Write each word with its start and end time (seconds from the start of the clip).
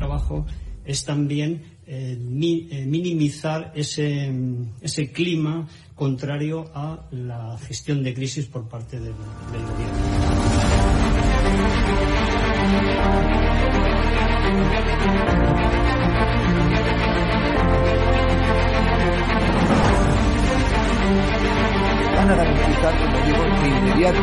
Trabajo 0.00 0.46
es 0.82 1.04
también 1.04 1.62
eh, 1.86 2.16
eh, 2.16 2.86
minimizar 2.86 3.70
ese, 3.74 4.32
ese 4.80 5.12
clima 5.12 5.68
contrario 5.94 6.70
a 6.74 7.06
la 7.10 7.58
gestión 7.58 8.02
de 8.02 8.14
crisis 8.14 8.46
por 8.46 8.66
parte 8.66 8.98
del, 8.98 9.12
gobierno. 9.12 9.98
Van 22.16 22.30
a 22.30 22.34
garantizar, 22.36 22.94
como 22.96 23.26
digo, 23.26 23.44
inmediato 23.66 24.22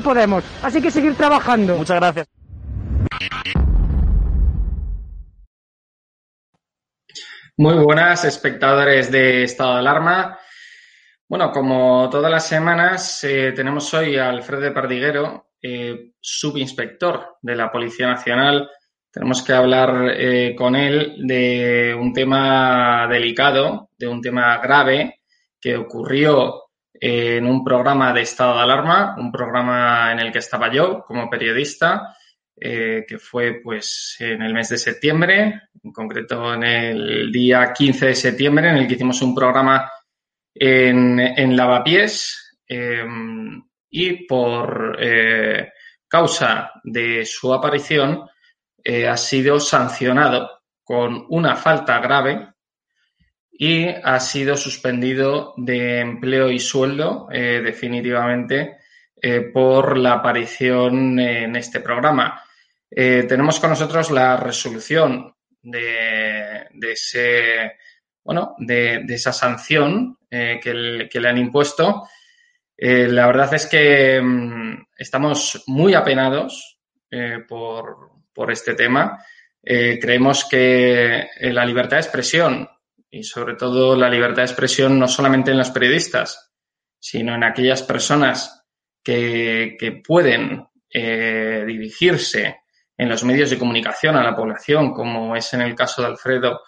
Podemos, 0.00 0.44
así 0.62 0.82
que 0.82 0.90
seguir 0.90 1.14
trabajando. 1.14 1.76
Muchas 1.76 1.96
gracias. 1.96 2.26
Muy 7.56 7.76
buenas, 7.76 8.24
espectadores 8.24 9.12
de 9.12 9.44
Estado 9.44 9.74
de 9.74 9.78
Alarma. 9.78 10.38
Bueno, 11.28 11.52
como 11.52 12.10
todas 12.10 12.30
las 12.30 12.46
semanas, 12.48 13.22
eh, 13.22 13.52
tenemos 13.52 13.94
hoy 13.94 14.16
a 14.16 14.28
Alfredo 14.28 14.74
Pardiguero, 14.74 15.50
eh, 15.62 16.14
subinspector 16.20 17.36
de 17.40 17.54
la 17.54 17.70
Policía 17.70 18.08
Nacional. 18.08 18.68
Tenemos 19.10 19.42
que 19.44 19.52
hablar 19.52 20.14
eh, 20.16 20.56
con 20.56 20.74
él 20.74 21.14
de 21.26 21.96
un 21.98 22.12
tema 22.12 23.06
delicado, 23.08 23.90
de 23.96 24.08
un 24.08 24.20
tema 24.20 24.58
grave 24.58 25.20
que 25.60 25.76
ocurrió 25.76 26.63
en 27.00 27.46
un 27.46 27.64
programa 27.64 28.12
de 28.12 28.22
estado 28.22 28.54
de 28.54 28.62
alarma, 28.62 29.16
un 29.18 29.32
programa 29.32 30.12
en 30.12 30.20
el 30.20 30.32
que 30.32 30.38
estaba 30.38 30.72
yo 30.72 31.04
como 31.04 31.28
periodista, 31.28 32.16
eh, 32.56 33.04
que 33.06 33.18
fue 33.18 33.60
pues 33.62 34.16
en 34.20 34.42
el 34.42 34.54
mes 34.54 34.68
de 34.68 34.78
septiembre, 34.78 35.62
en 35.82 35.92
concreto 35.92 36.54
en 36.54 36.62
el 36.62 37.32
día 37.32 37.72
15 37.72 38.06
de 38.06 38.14
septiembre, 38.14 38.70
en 38.70 38.76
el 38.76 38.86
que 38.86 38.94
hicimos 38.94 39.20
un 39.22 39.34
programa 39.34 39.90
en, 40.54 41.18
en 41.18 41.56
Lavapiés 41.56 42.56
eh, 42.68 43.04
y 43.90 44.26
por 44.26 44.96
eh, 45.00 45.72
causa 46.06 46.70
de 46.84 47.24
su 47.26 47.52
aparición 47.52 48.28
ha 49.08 49.16
sido 49.16 49.58
sancionado 49.58 50.60
con 50.84 51.24
una 51.30 51.56
falta 51.56 51.98
grave 52.00 52.53
y 53.56 53.86
ha 53.86 54.18
sido 54.18 54.56
suspendido 54.56 55.54
de 55.56 56.00
empleo 56.00 56.50
y 56.50 56.58
sueldo 56.58 57.28
eh, 57.30 57.60
definitivamente 57.64 58.78
eh, 59.22 59.40
por 59.52 59.96
la 59.96 60.14
aparición 60.14 61.18
en 61.20 61.54
este 61.54 61.80
programa. 61.80 62.42
Eh, 62.90 63.24
tenemos 63.28 63.60
con 63.60 63.70
nosotros 63.70 64.10
la 64.10 64.36
resolución 64.36 65.34
de, 65.62 66.66
de 66.72 66.92
ese 66.92 67.72
bueno 68.24 68.54
de, 68.58 69.02
de 69.04 69.14
esa 69.14 69.32
sanción 69.32 70.18
que, 70.28 71.08
le 71.12 71.28
han 71.28 71.38
impuesto. 71.38 72.08
la 72.76 73.26
verdad 73.26 73.54
es 73.54 73.66
que 73.66 74.20
mmm, 74.20 74.84
estamos 74.96 75.62
muy 75.68 75.94
apenados 75.94 76.80
por, 77.48 78.10
por, 78.32 78.50
este 78.50 78.74
tema. 78.74 79.24
creemos 79.62 80.44
que 80.46 81.28
la 81.40 81.64
libertad 81.64 81.98
de 81.98 82.02
expresión 82.02 82.68
y 83.14 83.22
sobre 83.22 83.54
todo 83.54 83.96
la 83.96 84.10
libertad 84.10 84.42
de 84.42 84.48
expresión 84.48 84.98
no 84.98 85.08
solamente 85.08 85.50
en 85.50 85.58
los 85.58 85.70
periodistas, 85.70 86.52
sino 86.98 87.34
en 87.34 87.44
aquellas 87.44 87.82
personas 87.82 88.64
que, 89.02 89.76
que 89.78 90.02
pueden 90.06 90.66
eh, 90.90 91.64
dirigirse 91.66 92.58
en 92.96 93.08
los 93.08 93.24
medios 93.24 93.50
de 93.50 93.58
comunicación 93.58 94.16
a 94.16 94.24
la 94.24 94.34
población, 94.34 94.92
como 94.92 95.34
es 95.36 95.52
en 95.54 95.62
el 95.62 95.74
caso 95.74 96.02
de 96.02 96.08
Alfredo, 96.08 96.60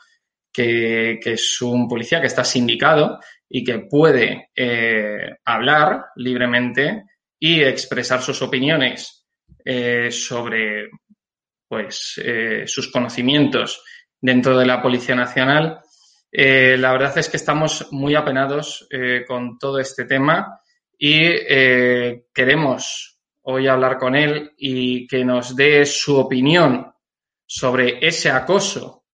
que, 0.52 1.18
es 1.22 1.60
un 1.60 1.86
policía 1.86 2.20
que 2.20 2.28
está 2.28 2.44
sindicado 2.44 3.20
y 3.48 3.62
que 3.62 3.80
puede 3.80 4.50
eh, 4.56 5.36
hablar 5.44 6.06
libremente 6.16 7.04
y 7.38 7.62
expresar 7.62 8.22
sus 8.22 8.40
opiniones 8.40 9.26
eh, 9.64 10.10
sobre 10.10 10.88
pues, 11.68 12.20
eh, 12.24 12.64
sus 12.66 12.90
conocimientos 12.90 13.82
dentro 14.20 14.56
de 14.58 14.66
la 14.66 14.80
Policía 14.80 15.14
Nacional. 15.14 15.80
La 16.32 16.92
verdad 16.92 17.16
es 17.18 17.28
que 17.28 17.36
estamos 17.36 17.88
muy 17.92 18.14
apenados 18.14 18.88
con 19.26 19.58
todo 19.58 19.78
este 19.78 20.04
tema 20.04 20.60
y 20.98 21.30
queremos 22.34 23.18
hoy 23.42 23.68
hablar 23.68 23.96
con 23.96 24.14
él 24.14 24.52
y 24.58 25.06
que 25.06 25.24
nos 25.24 25.54
dé 25.54 25.86
su 25.86 26.16
opinión 26.16 26.92
sobre 27.46 28.04
ese 28.06 28.30
acoso 28.30 29.04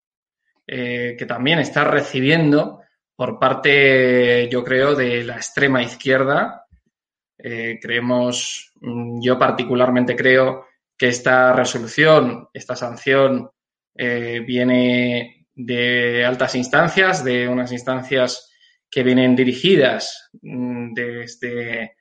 eh, 0.67 1.17
que 1.19 1.27
también 1.27 1.59
está 1.59 1.85
recibiendo 1.85 2.81
por 3.15 3.39
parte, 3.39 4.49
yo 4.49 4.65
creo, 4.65 4.95
de 4.95 5.23
la 5.23 5.37
extrema 5.37 5.83
izquierda. 5.83 6.67
Eh, 7.37 7.79
creemos, 7.81 8.73
mm, 8.81 9.21
yo 9.21 9.39
particularmente 9.39 10.17
creo 10.17 10.67
que 10.97 11.09
esta 11.09 11.53
resolución, 11.53 12.49
esta 12.55 12.75
sanción, 12.75 13.51
eh, 13.95 14.41
viene 14.47 15.42
de 15.55 16.25
altas 16.25 16.55
instancias, 16.55 17.25
de 17.25 17.49
unas 17.49 17.73
instancias 17.73 18.51
que 18.91 19.03
vienen 19.03 19.37
dirigidas 19.37 20.31
mm, 20.41 20.93
desde 20.95 21.97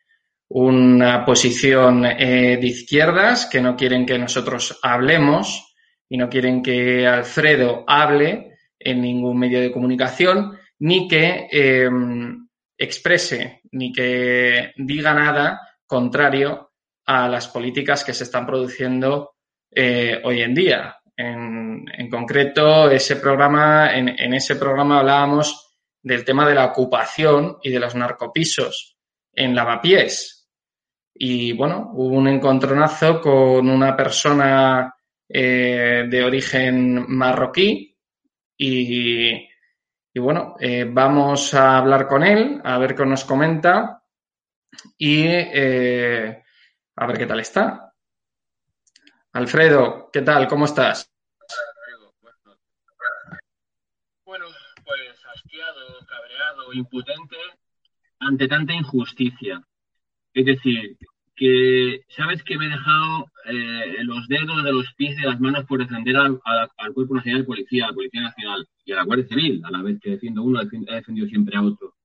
una 0.50 1.24
posición 1.24 2.02
de 2.02 2.60
izquierdas 2.62 3.46
que 3.46 3.62
no 3.62 3.78
quieren 3.78 4.06
que 4.06 4.20
nosotros 4.20 4.78
hablemos 4.84 5.74
y 6.10 6.18
no 6.18 6.28
quieren 6.28 6.62
que 6.62 7.08
Alfredo 7.08 7.86
hable 7.88 8.52
en 8.78 9.02
ningún 9.02 9.40
medio 9.40 9.62
de 9.62 9.72
comunicación, 9.72 10.58
ni 10.80 11.08
que 11.08 11.48
em, 11.50 12.48
exprese, 12.78 13.62
ni 13.72 13.94
que 13.94 14.72
diga 14.76 15.14
nada 15.14 15.62
contrario 15.86 16.72
a 17.06 17.28
las 17.30 17.48
políticas 17.48 18.04
que 18.04 18.14
se 18.14 18.24
están 18.24 18.46
produciendo 18.46 19.36
eh, 19.74 20.20
hoy 20.24 20.42
en 20.42 20.54
día. 20.54 20.96
En, 21.16 22.10
concreto, 22.10 22.90
ese 22.90 23.18
programa, 23.18 23.96
en, 23.96 24.34
ese 24.34 24.56
programa 24.56 25.00
hablábamos 25.00 25.76
del 26.02 26.26
tema 26.26 26.48
de 26.48 26.56
la 26.56 26.66
ocupación 26.66 27.58
y 27.62 27.70
de 27.70 27.80
los 27.80 27.96
narcopisos 27.96 28.98
en 29.34 29.56
Lavapiés. 29.56 30.50
Y 31.14 31.54
bueno, 31.54 31.92
hubo 31.94 32.16
un 32.16 32.28
encontronazo 32.28 33.22
con 33.22 33.70
una 33.70 33.96
persona 33.96 34.96
eh, 35.30 36.06
de 36.10 36.24
origen 36.24 37.06
marroquí 37.08 37.92
y, 38.58 39.48
bueno, 40.16 40.56
eh, 40.60 40.86
vamos 40.88 41.54
a 41.54 41.78
hablar 41.78 42.08
con 42.08 42.24
él, 42.24 42.62
a 42.64 42.78
ver 42.78 42.96
qué 42.96 43.06
nos 43.06 43.26
comenta 43.26 44.04
y 44.98 45.26
eh, 45.28 46.44
a 46.96 47.08
ver 47.08 47.18
qué 47.18 47.26
tal 47.26 47.40
está. 47.40 47.91
Alfredo, 49.34 50.10
¿qué 50.12 50.22
tal? 50.22 50.48
¿Cómo 50.48 50.66
estás? 50.66 51.10
Bueno, 54.26 54.46
pues 54.84 55.26
hastiado, 55.34 56.00
cabreado, 56.06 56.74
impotente 56.74 57.38
ante 58.20 58.48
tanta 58.50 58.74
injusticia. 58.74 59.62
Es 60.34 60.46
decir, 60.46 60.98
que 61.36 62.02
sabes 62.10 62.44
que 62.44 62.58
me 62.58 62.66
he 62.66 62.70
dejado 62.70 63.26
eh, 63.46 64.04
los 64.04 64.28
dedos 64.28 64.64
de 64.66 64.74
los 64.74 64.94
pies 64.96 65.18
y 65.18 65.26
las 65.26 65.40
manos 65.40 65.66
por 65.66 65.80
defender 65.80 66.18
al, 66.18 66.40
Cuerpo 66.94 67.16
Nacional 67.16 67.42
de 67.42 67.48
Policía, 67.48 67.86
a 67.86 67.88
la 67.88 67.94
Policía 67.94 68.22
Nacional 68.22 68.68
y 68.84 68.92
a 68.92 68.96
la 68.98 69.04
Guardia 69.04 69.28
Civil, 69.28 69.62
a 69.64 69.72
la 69.72 69.82
vez 69.82 69.98
que 70.02 70.12
defiendo 70.12 70.44
uno, 70.44 70.62
he 70.62 70.96
defendido 70.96 71.28
siempre 71.28 71.56
a 71.56 71.62
otro. 71.62 71.96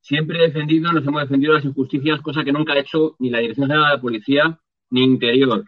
Siempre 0.00 0.38
he 0.38 0.46
defendido, 0.48 0.92
nos 0.92 1.06
hemos 1.06 1.22
defendido 1.22 1.52
las 1.52 1.64
injusticias, 1.64 2.22
cosa 2.22 2.42
que 2.42 2.52
nunca 2.52 2.72
ha 2.72 2.78
hecho 2.78 3.16
ni 3.18 3.28
la 3.28 3.40
Dirección 3.40 3.66
General 3.66 3.90
de 3.90 3.96
la 3.96 4.00
Policía 4.00 4.58
ni 4.90 5.02
Interior. 5.02 5.64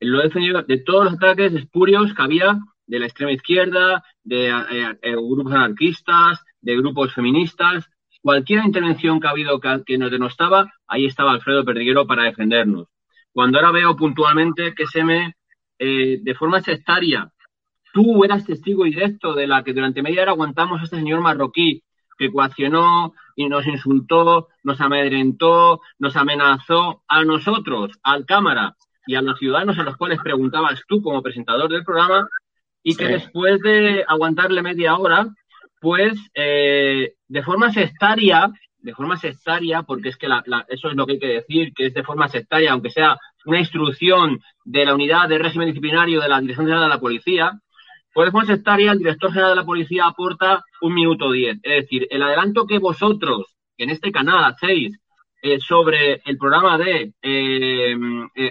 Lo 0.00 0.20
he 0.20 0.24
defendido 0.24 0.62
de 0.62 0.78
todos 0.78 1.04
los 1.04 1.14
ataques 1.14 1.52
espurios 1.52 2.14
que 2.14 2.22
había 2.22 2.58
de 2.86 2.98
la 2.98 3.06
extrema 3.06 3.32
izquierda, 3.32 4.02
de 4.24 4.48
eh, 4.48 4.98
eh, 5.02 5.14
grupos 5.14 5.52
anarquistas, 5.52 6.40
de 6.60 6.76
grupos 6.76 7.14
feministas, 7.14 7.88
cualquier 8.22 8.64
intervención 8.64 9.20
que 9.20 9.28
ha 9.28 9.30
habido 9.30 9.60
que, 9.60 9.98
nos 9.98 10.10
denostaba, 10.10 10.72
ahí 10.88 11.06
estaba 11.06 11.32
Alfredo 11.32 11.64
Perdiguero 11.64 12.06
para 12.06 12.24
defendernos. 12.24 12.88
Cuando 13.32 13.58
ahora 13.58 13.70
veo 13.70 13.94
puntualmente 13.94 14.74
que 14.74 14.86
se 14.86 15.04
me, 15.04 15.34
eh, 15.78 16.18
de 16.20 16.34
forma 16.34 16.60
sectaria, 16.62 17.30
tú 17.92 18.24
eras 18.24 18.44
testigo 18.44 18.84
directo 18.84 19.34
de 19.34 19.46
la 19.46 19.62
que 19.62 19.72
durante 19.72 20.02
media 20.02 20.22
hora 20.22 20.32
aguantamos 20.32 20.80
a 20.80 20.84
este 20.84 20.96
señor 20.96 21.20
marroquí 21.20 21.82
que 22.18 22.26
ecuacionó 22.26 23.14
y 23.36 23.48
nos 23.48 23.66
insultó, 23.66 24.48
nos 24.62 24.80
amedrentó, 24.80 25.80
nos 25.98 26.16
amenazó 26.16 27.02
a 27.06 27.24
nosotros, 27.24 27.98
al 28.02 28.26
cámara 28.26 28.76
y 29.10 29.16
a 29.16 29.22
los 29.22 29.40
ciudadanos 29.40 29.76
a 29.76 29.82
los 29.82 29.96
cuales 29.96 30.20
preguntabas 30.22 30.84
tú 30.86 31.02
como 31.02 31.20
presentador 31.20 31.68
del 31.68 31.82
programa 31.82 32.28
y 32.80 32.94
que 32.94 33.08
después 33.08 33.58
de 33.60 34.04
aguantarle 34.06 34.62
media 34.62 34.96
hora 34.96 35.26
pues 35.80 36.16
eh, 36.32 37.14
de 37.26 37.42
forma 37.42 37.72
sectaria, 37.72 38.52
de 38.78 38.94
forma 38.94 39.16
sectaria, 39.16 39.82
porque 39.82 40.10
es 40.10 40.16
que 40.16 40.28
eso 40.68 40.90
es 40.90 40.94
lo 40.94 41.06
que 41.06 41.14
hay 41.14 41.18
que 41.18 41.26
decir, 41.26 41.72
que 41.74 41.86
es 41.86 41.94
de 41.94 42.04
forma 42.04 42.28
sectaria, 42.28 42.70
aunque 42.70 42.90
sea 42.90 43.18
una 43.46 43.58
instrucción 43.58 44.38
de 44.64 44.84
la 44.84 44.94
unidad 44.94 45.28
de 45.28 45.38
régimen 45.38 45.66
disciplinario 45.66 46.20
de 46.20 46.28
la 46.28 46.40
Dirección 46.40 46.66
General 46.66 46.84
de 46.84 46.94
la 46.94 47.00
Policía, 47.00 47.58
pues 48.14 48.26
de 48.26 48.30
forma 48.30 48.46
sectaria 48.46 48.92
el 48.92 48.98
director 48.98 49.32
general 49.32 49.50
de 49.50 49.60
la 49.62 49.66
Policía 49.66 50.06
aporta 50.06 50.62
un 50.82 50.94
minuto 50.94 51.32
diez. 51.32 51.56
Es 51.64 51.82
decir, 51.82 52.06
el 52.10 52.22
adelanto 52.22 52.64
que 52.64 52.78
vosotros, 52.78 53.56
que 53.76 53.84
en 53.84 53.90
este 53.90 54.12
canal 54.12 54.44
hacéis 54.44 54.99
eh, 55.42 55.58
sobre 55.60 56.22
el 56.24 56.36
programa 56.38 56.78
de 56.78 57.12
eh, 57.22 57.96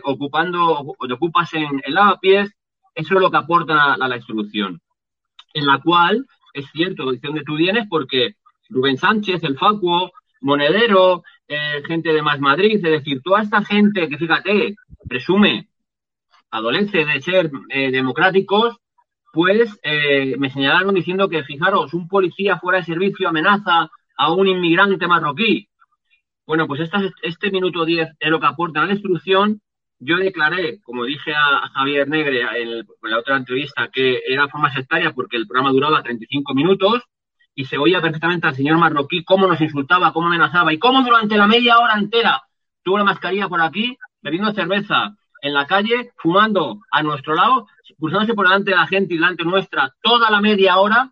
ocupando, 0.04 0.96
de 1.08 1.14
ocupas 1.14 1.54
en, 1.54 1.82
el 1.84 1.94
lavapiés, 1.94 2.52
eso 2.96 3.16
es 3.16 3.22
lo 3.22 3.32
que 3.32 3.38
aporta 3.38 3.96
la 3.98 4.16
instrucción, 4.16 4.82
en 5.54 5.66
la 5.66 5.80
cual 5.80 6.26
es 6.54 6.66
cierto, 6.72 7.12
de 7.12 7.20
donde 7.20 7.44
tú 7.44 7.56
vienes, 7.56 7.88
porque 7.90 8.36
Rubén 8.70 8.98
Sánchez, 8.98 9.44
el 9.44 9.58
Facuo, 9.58 10.12
Monedero, 10.42 11.24
eh, 11.48 11.82
gente 11.86 12.14
de 12.14 12.22
Más 12.22 12.40
Madrid, 12.40 12.76
es 12.76 12.82
decir, 12.82 13.22
toda 13.24 13.42
esta 13.42 13.64
gente 13.64 14.08
que, 14.08 14.18
fíjate, 14.18 14.76
presume, 15.08 15.68
adolece 16.52 17.06
de 17.06 17.22
ser 17.22 17.52
eh, 17.70 17.92
democráticos, 17.92 18.78
pues 19.32 19.80
eh, 19.84 20.36
me 20.38 20.50
señalaron 20.50 20.96
diciendo 20.96 21.30
que, 21.30 21.44
fijaros, 21.44 21.94
un 21.94 22.08
policía 22.08 22.58
fuera 22.58 22.80
de 22.80 22.86
servicio 22.86 23.30
amenaza 23.30 23.90
a 24.18 24.32
un 24.34 24.48
inmigrante 24.48 25.08
marroquí. 25.08 25.69
Bueno, 26.50 26.66
pues 26.66 26.82
este 27.22 27.52
minuto 27.52 27.86
10 27.86 28.10
es 28.20 28.30
lo 28.32 28.40
que 28.40 28.48
aporta 28.48 28.84
la 28.84 28.94
instrucción 28.94 29.62
yo 30.00 30.18
declaré, 30.18 30.82
como 30.82 31.04
dije 31.04 31.32
a, 31.36 31.70
Javier 31.76 32.08
Negre 32.08 32.42
en, 32.60 32.88
la 33.04 33.20
otra 33.20 33.38
entrevista, 33.38 33.90
que 33.94 34.24
era 34.28 34.48
forma 34.48 34.74
sectaria 34.74 35.12
porque 35.12 35.38
el 35.38 35.46
programa 35.46 35.72
duraba 35.72 36.02
35 36.02 36.56
minutos 36.56 37.04
y 37.54 37.66
se 37.66 37.78
oía 37.78 38.02
perfectamente 38.02 38.48
al 38.48 38.56
señor 38.56 38.80
marroquí 38.80 39.24
cómo 39.24 39.46
nos 39.46 39.62
insultaba, 39.62 40.12
cómo 40.12 40.26
amenazaba 40.26 40.74
y 40.74 40.80
cómo 40.80 41.04
durante 41.04 41.38
la 41.38 41.46
media 41.46 41.78
hora 41.78 42.00
entera 42.00 42.42
tuvo 42.82 42.98
la 42.98 43.04
mascarilla 43.04 43.48
por 43.48 43.62
aquí, 43.62 43.96
bebiendo 44.24 44.52
cerveza 44.52 45.16
en 45.44 45.54
la 45.54 45.68
calle, 45.68 46.14
fumando 46.18 46.80
a 46.90 47.04
nuestro 47.04 47.36
lado, 47.36 47.68
cruzándose 48.00 48.34
por 48.34 48.48
delante 48.48 48.72
de 48.72 48.78
la 48.78 48.88
gente 48.88 49.14
y 49.14 49.18
delante 49.18 49.44
nuestra 49.44 49.94
toda 50.02 50.32
la 50.32 50.42
media 50.42 50.78
hora. 50.78 51.12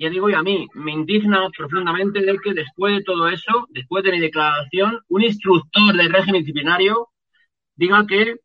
Ya 0.00 0.08
digo, 0.08 0.30
y 0.30 0.32
a 0.32 0.42
mí 0.42 0.66
me 0.72 0.92
indigna 0.92 1.50
profundamente 1.54 2.22
de 2.22 2.38
que 2.38 2.54
después 2.54 2.96
de 2.96 3.04
todo 3.04 3.28
eso, 3.28 3.66
después 3.68 4.02
de 4.02 4.12
mi 4.12 4.18
declaración, 4.18 4.98
un 5.08 5.22
instructor 5.22 5.94
del 5.94 6.10
régimen 6.10 6.40
disciplinario 6.40 7.08
diga 7.76 8.06
que 8.06 8.36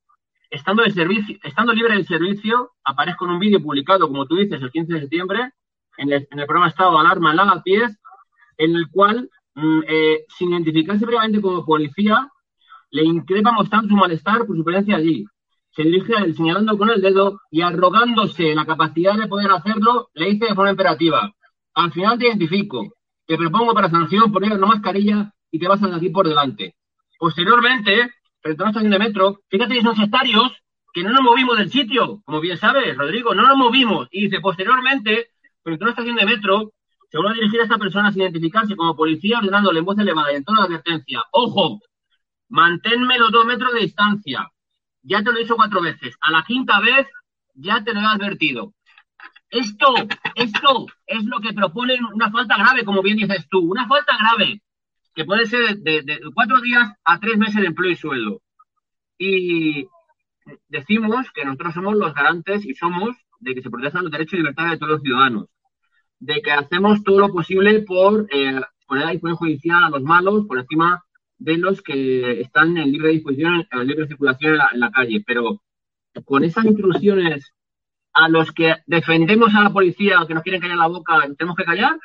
estando, 0.50 0.84
de 0.84 0.92
servicio, 0.92 1.38
estando 1.42 1.72
libre 1.72 1.94
del 1.94 2.06
servicio, 2.06 2.72
aparezco 2.84 3.24
en 3.24 3.32
un 3.32 3.40
vídeo 3.40 3.64
publicado, 3.64 4.06
como 4.10 4.26
tú 4.26 4.36
dices, 4.36 4.62
el 4.62 4.70
15 4.70 4.94
de 4.96 5.00
septiembre, 5.00 5.52
en 5.98 6.12
el, 6.12 6.28
programa 6.28 6.68
Estado 6.68 7.00
Alarma 7.00 7.32
en 7.32 7.98
en 8.58 8.76
el 8.76 8.90
cual, 8.92 9.30
mm, 9.54 9.80
eh, 9.88 10.26
sin 10.38 10.52
identificarse 10.52 11.06
previamente 11.06 11.40
como 11.40 11.66
policía, 11.66 12.30
le 12.92 13.06
increpa 13.06 13.54
mostrando 13.54 13.88
su 13.88 13.96
malestar 13.96 14.46
por 14.46 14.58
su 14.58 14.64
presencia 14.66 14.98
allí. 14.98 15.26
Se 15.70 15.84
dirige 15.84 16.16
a 16.18 16.34
señalando 16.34 16.78
con 16.78 16.90
el 16.90 17.02
dedo 17.02 17.40
y 17.50 17.62
arrogándose 17.62 18.54
la 18.54 18.66
capacidad 18.66 19.18
de 19.18 19.28
poder 19.28 19.52
hacerlo, 19.52 20.10
le 20.16 20.32
dice 20.32 20.48
de 20.48 20.56
forma 20.56 20.72
imperativa, 20.72 21.34
al 21.75 21.91
final 21.91 22.17
te 22.17 22.27
identifico, 22.27 22.94
te 23.25 23.38
propongo 23.38 23.74
para 23.74 23.89
sanción 23.89 24.32
poner 24.32 24.53
una 24.53 24.67
mascarilla 24.67 25.32
y 25.51 25.60
te 25.60 25.67
vas 25.67 25.82
a 25.84 25.96
aquí 25.96 26.10
por 26.10 26.27
delante. 26.27 26.75
Posteriormente, 27.20 28.12
frente 28.41 28.62
a 28.62 28.63
una 28.63 28.72
estación 28.72 28.91
de 28.91 29.00
metro, 29.00 29.39
fíjate 29.50 29.75
que 29.75 29.82
son 29.82 29.96
que 30.94 31.03
no 31.03 31.10
nos 31.12 31.22
movimos 31.22 31.58
del 31.58 31.70
sitio, 31.70 32.22
como 32.24 32.39
bien 32.39 32.58
sabes, 32.58 32.96
Rodrigo, 32.96 33.36
no 33.36 33.46
nos 33.46 33.58
movimos. 33.58 34.08
Y 34.12 34.24
dice, 34.24 34.39
posteriormente, 34.39 35.32
frente 35.62 35.84
a 35.84 35.86
una 35.86 35.91
estación 35.91 36.15
de 36.15 36.25
metro, 36.25 36.72
se 37.12 37.17
vuelve 37.17 37.32
a 37.32 37.34
dirigir 37.34 37.60
a 37.60 37.63
esta 37.63 37.77
persona 37.77 38.12
sin 38.13 38.22
identificarse 38.22 38.77
como 38.77 38.96
policía, 38.96 39.39
ordenándole 39.39 39.79
en 39.79 39.86
voz 39.86 40.00
elevada 40.00 40.32
y 40.32 40.38
en 40.38 40.46
tono 40.46 40.62
de 40.62 40.67
advertencia, 40.67 41.24
ojo, 41.32 41.82
manténme 42.48 43.17
los 43.17 43.32
dos 43.32 43.46
metros 43.46 43.74
de 43.74 43.82
distancia. 43.82 44.50
Ya 45.03 45.22
te 45.22 45.32
lo 45.32 45.38
he 45.38 45.41
dicho 45.41 45.58
cuatro 45.58 45.82
veces. 45.82 46.15
A 46.22 46.32
la 46.32 46.44
quinta 46.44 46.79
vez 46.79 47.08
ya 47.53 47.84
te 47.84 47.94
lo 47.94 48.00
he 48.00 48.05
advertido. 48.05 48.74
Esto, 49.56 49.88
esto 50.36 50.86
es 51.08 51.24
lo 51.24 51.40
que 51.40 51.54
proponen 51.54 52.04
una 52.14 52.30
falta 52.30 52.58
grave, 52.58 52.84
como 52.84 53.02
bien 53.02 53.16
dices 53.16 53.48
tú, 53.50 53.60
una 53.60 53.88
falta 53.88 54.18
grave, 54.18 54.62
que 55.14 55.24
puede 55.24 55.46
ser 55.46 55.78
de, 55.78 56.20
cuatro 56.34 56.60
días 56.60 56.92
a 57.06 57.22
tres 57.22 57.38
meses 57.38 57.62
de 57.62 57.68
empleo 57.68 57.90
y 57.90 57.96
sueldo. 57.96 58.42
Y 59.18 59.88
decimos 60.68 61.32
que 61.32 61.46
nosotros 61.46 61.74
somos 61.74 61.96
los 61.96 62.14
garantes 62.14 62.66
y 62.66 62.76
somos 62.76 63.16
de 63.40 63.56
que 63.56 63.62
se 63.62 63.70
protejan 63.70 64.04
los 64.04 64.12
derechos 64.12 64.34
y 64.34 64.38
libertades 64.38 64.72
de 64.72 64.78
todos 64.78 64.92
los 64.92 65.02
ciudadanos, 65.02 65.46
de 66.20 66.42
que 66.42 66.52
hacemos 66.52 67.02
todo 67.06 67.22
lo 67.22 67.32
posible 67.32 67.80
por 67.84 68.28
eh, 68.32 68.60
poner 68.86 69.08
a 69.08 69.12
disposición 69.12 69.38
judicial 69.38 69.84
a 69.86 69.90
los 69.90 70.04
malos 70.04 70.48
por 70.48 70.60
encima 70.60 71.06
de 71.38 71.58
los 71.58 71.82
que 71.82 72.42
están 72.42 72.78
en 72.78 72.92
libre 72.92 73.12
disposición, 73.12 73.66
en 73.72 73.88
libre 73.88 74.06
circulación 74.08 74.58
en 74.74 74.80
la 74.82 74.92
calle. 74.92 75.24
Pero 75.26 75.62
con 76.26 76.44
esas 76.44 76.66
intrusiones 76.66 77.55
a 78.15 78.29
los 78.29 78.51
que 78.53 78.74
defendemos 78.88 79.53
a 79.53 79.62
la 79.62 79.69
policía, 79.72 80.24
que 80.25 80.34
nos 80.34 80.41
quieren 80.41 80.62
callar 80.62 80.77
la 80.77 80.88
boca, 80.88 81.22
tenemos 81.38 81.57
que 81.57 81.65
callar. 81.65 81.98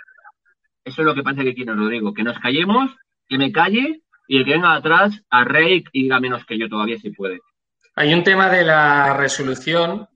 Eso 0.84 1.02
es 1.02 1.06
lo 1.06 1.14
que 1.14 1.22
parece 1.22 1.44
que 1.44 1.54
quiero, 1.54 1.76
Rodrigo, 1.76 2.12
que 2.12 2.24
nos 2.24 2.38
callemos, 2.40 2.90
que 3.28 3.38
me 3.38 3.52
calle 3.52 4.02
y 4.26 4.38
el 4.38 4.44
que 4.44 4.52
venga 4.52 4.74
atrás 4.74 5.22
a 5.30 5.44
Rey 5.44 5.84
y 5.92 6.02
diga 6.02 6.18
menos 6.18 6.44
que 6.44 6.58
yo 6.58 6.68
todavía 6.68 6.98
si 6.98 7.10
puede. 7.10 7.38
Hay 7.94 8.12
un 8.12 8.24
tema 8.24 8.50
de 8.50 8.64
la 8.64 9.16
resolución 9.16 10.08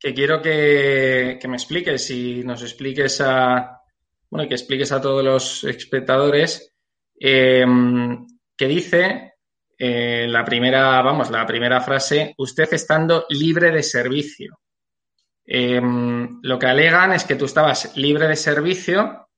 que 0.00 0.14
quiero 0.14 0.40
que, 0.40 1.38
me 1.46 1.56
expliques 1.56 2.10
y 2.10 2.42
nos 2.44 2.62
expliques 2.62 3.20
a, 3.20 3.78
bueno, 4.30 4.48
que 4.48 4.54
expliques 4.54 4.90
a 4.90 5.02
todos 5.02 5.22
los 5.22 5.64
espectadores, 5.64 6.74
eh, 7.20 7.64
que 8.56 8.68
dice 8.68 9.34
eh, 9.78 10.26
la 10.28 10.44
primera, 10.46 11.02
vamos, 11.02 11.30
la 11.30 11.44
primera 11.44 11.80
frase, 11.82 12.34
usted 12.38 12.72
estando 12.72 13.26
libre 13.28 13.70
de 13.70 13.82
servicio. 13.82 14.58
Em, 15.44 16.38
lo 16.42 16.58
que 16.58 16.66
alegan 16.66 17.12
es 17.12 17.24
que 17.24 17.34
tú 17.34 17.46
estabas 17.46 17.96
libre 17.96 18.28
de 18.28 18.36
servicio 18.36 19.28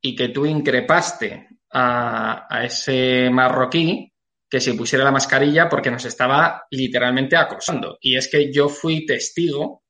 y 0.00 0.16
que 0.16 0.28
tú 0.28 0.46
increpaste 0.46 1.48
a, 1.72 2.46
ese 2.64 3.30
marroquí 3.30 4.12
que 4.48 4.60
se 4.60 4.74
pusiera 4.74 5.04
la 5.04 5.12
mascarilla 5.12 5.68
porque 5.68 5.90
nos 5.90 6.04
estaba 6.04 6.64
literalmente 6.70 7.36
acosando. 7.36 7.98
Y 8.00 8.16
es 8.16 8.28
que 8.28 8.52
yo 8.52 8.68
fui 8.68 9.06
testigo 9.06 9.82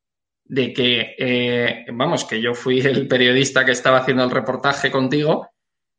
de 0.45 0.73
que, 0.73 1.15
eh, 1.17 1.87
vamos, 1.93 2.25
que 2.25 2.43
yo 2.43 2.55
fui 2.55 2.81
el 2.81 3.07
periodista 3.09 3.65
que 3.65 3.73
estaba 3.73 3.99
haciendo 3.99 4.25
el 4.25 4.31
reportaje 4.31 4.91
contigo, 4.91 5.49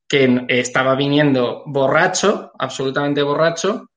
que 0.08 0.46
estaba 0.50 0.94
viniendo 0.96 1.64
borracho, 1.66 2.52
absolutamente 2.60 3.24
borracho, 3.24 3.90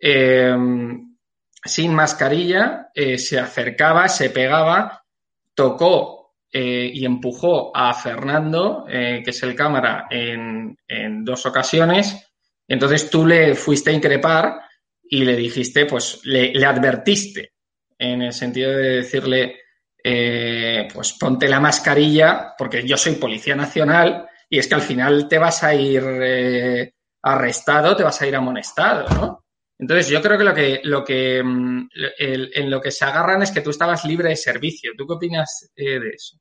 em, 0.00 1.16
sin 1.62 1.92
mascarilla, 1.92 2.88
eh, 2.94 3.18
se 3.18 3.38
acercaba, 3.38 4.08
se 4.08 4.30
pegaba 4.30 5.02
tocó 5.56 6.36
eh, 6.52 6.90
y 6.94 7.04
empujó 7.04 7.76
a 7.76 7.92
Fernando, 7.92 8.86
eh, 8.88 9.20
que 9.24 9.30
es 9.30 9.42
el 9.42 9.56
cámara, 9.56 10.06
en, 10.08 10.76
dos 11.24 11.44
ocasiones. 11.46 12.30
Entonces 12.68 13.10
tú 13.10 13.26
le 13.26 13.54
fuiste 13.56 13.90
a 13.90 13.94
increpar 13.94 14.60
y 15.02 15.24
le 15.24 15.34
dijiste, 15.34 15.86
pues 15.86 16.20
le, 16.24 16.64
advertiste, 16.64 17.52
en 17.98 18.22
el 18.22 18.32
sentido 18.32 18.70
de 18.70 18.96
decirle, 18.96 19.56
eh, 20.02 20.86
pues 20.92 21.14
ponte 21.14 21.48
la 21.48 21.58
mascarilla, 21.58 22.54
porque 22.56 22.86
yo 22.86 22.96
soy 22.96 23.14
Policía 23.14 23.56
Nacional 23.56 24.28
y 24.48 24.58
es 24.58 24.68
que 24.68 24.76
al 24.76 24.82
final 24.82 25.26
te 25.28 25.38
vas 25.38 25.64
a 25.64 25.74
ir 25.74 26.92
arrestado, 27.22 27.96
te 27.96 28.04
vas 28.04 28.22
a 28.22 28.26
ir 28.26 28.36
amonestado, 28.36 29.08
¿no? 29.08 29.45
Entonces, 29.78 30.08
yo 30.08 30.22
creo 30.22 30.38
que 30.38 30.44
lo 30.44 30.54
que, 30.54 30.80
lo 30.84 31.04
que 31.04 31.42
mm, 31.42 31.88
en 32.18 32.70
lo 32.70 32.80
que 32.80 32.90
se 32.90 33.04
agarran 33.04 33.42
es 33.42 33.50
que 33.50 33.60
tú 33.60 33.70
estabas 33.70 34.04
libre 34.04 34.30
de 34.30 34.36
servicio. 34.36 34.92
¿Tú 34.96 35.06
qué 35.06 35.12
opinas 35.12 35.70
eh, 35.76 36.00
de 36.00 36.08
eso? 36.10 36.38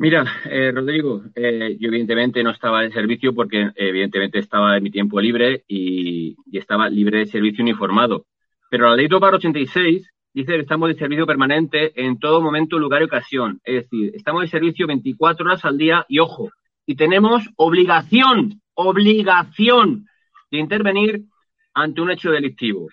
Mira, 0.00 0.24
eh, 0.44 0.70
Rodrigo, 0.72 1.24
eh, 1.34 1.76
yo 1.78 1.88
evidentemente 1.88 2.42
no 2.44 2.50
estaba 2.50 2.82
de 2.82 2.92
servicio 2.92 3.34
porque 3.34 3.70
evidentemente 3.74 4.38
estaba 4.38 4.76
en 4.76 4.82
mi 4.84 4.92
tiempo 4.92 5.20
libre 5.20 5.64
y, 5.66 6.36
estaba 6.52 6.88
libre 6.88 7.18
de 7.18 7.26
servicio 7.26 7.62
uniformado. 7.62 8.26
Pero 8.70 8.88
la 8.88 8.96
ley 8.96 9.08
286 9.08 10.08
dice 10.32 10.52
que 10.52 10.60
estamos 10.60 10.88
de 10.88 10.94
servicio 10.94 11.26
permanente 11.26 11.92
en 12.00 12.18
todo 12.18 12.40
momento, 12.40 12.78
lugar 12.78 13.02
y 13.02 13.06
ocasión. 13.06 13.60
Es 13.64 13.82
decir, 13.82 14.12
estamos 14.14 14.42
de 14.42 14.48
servicio 14.48 14.86
24 14.86 15.44
horas 15.44 15.64
al 15.64 15.76
día 15.76 16.06
y 16.08 16.20
ojo, 16.20 16.50
y 16.86 16.94
tenemos 16.94 17.48
obligación, 17.56 18.60
obligación 18.74 20.06
de 20.52 20.58
intervenir 20.58 21.24
ante 21.82 22.00
un 22.00 22.10
hecho 22.10 22.30
delictivo. 22.30 22.88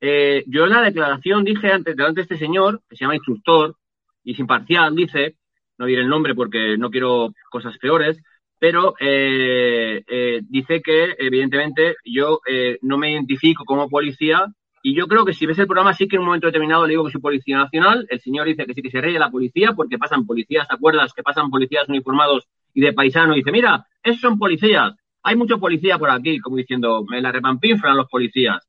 Eh, 0.00 0.44
yo 0.46 0.64
en 0.64 0.70
la 0.70 0.82
declaración 0.82 1.44
dije 1.44 1.72
antes, 1.72 1.96
delante 1.96 2.20
de 2.20 2.22
este 2.22 2.38
señor, 2.38 2.82
que 2.88 2.96
se 2.96 3.04
llama 3.04 3.16
instructor, 3.16 3.76
y 4.22 4.32
es 4.32 4.38
imparcial, 4.38 4.94
dice, 4.94 5.36
no 5.76 5.86
diré 5.86 6.02
el 6.02 6.08
nombre 6.08 6.34
porque 6.34 6.76
no 6.78 6.90
quiero 6.90 7.32
cosas 7.50 7.76
peores, 7.78 8.20
pero 8.58 8.94
eh, 9.00 10.02
eh, 10.06 10.40
dice 10.48 10.82
que 10.82 11.14
evidentemente 11.18 11.96
yo 12.04 12.40
no 12.82 12.98
me 12.98 13.12
identifico 13.12 13.64
como 13.64 13.88
policía 13.88 14.46
y 14.82 14.94
yo 14.94 15.06
creo 15.06 15.24
que 15.24 15.34
si 15.34 15.46
ves 15.46 15.58
el 15.58 15.66
programa 15.66 15.94
sí 15.94 16.08
que 16.08 16.16
en 16.16 16.20
un 16.20 16.26
momento 16.26 16.46
determinado 16.46 16.86
le 16.86 16.92
digo 16.92 17.04
que 17.04 17.12
soy 17.12 17.20
policía 17.20 17.58
nacional, 17.58 18.06
el 18.10 18.20
señor 18.20 18.46
dice 18.46 18.66
que 18.66 18.74
sí 18.74 18.82
que 18.82 18.90
se 18.90 19.00
reye 19.00 19.18
la 19.18 19.30
policía 19.30 19.72
porque 19.74 19.98
pasan 19.98 20.26
policías, 20.26 20.66
¿te 20.66 20.74
acuerdas? 20.74 21.12
Que 21.12 21.22
pasan 21.22 21.50
policías 21.50 21.88
uniformados 21.88 22.48
y 22.74 22.80
de 22.80 22.92
paisano 22.92 23.34
y 23.34 23.38
dice, 23.38 23.52
mira, 23.52 23.86
esos 24.02 24.20
son 24.20 24.38
policías 24.38 24.94
hay 25.28 25.36
mucho 25.36 25.58
policía 25.58 25.98
por 25.98 26.10
aquí, 26.10 26.38
como 26.38 26.56
diciendo, 26.56 27.04
me 27.06 27.20
la 27.20 27.30
repampinflan 27.30 27.96
los 27.96 28.08
policías. 28.08 28.66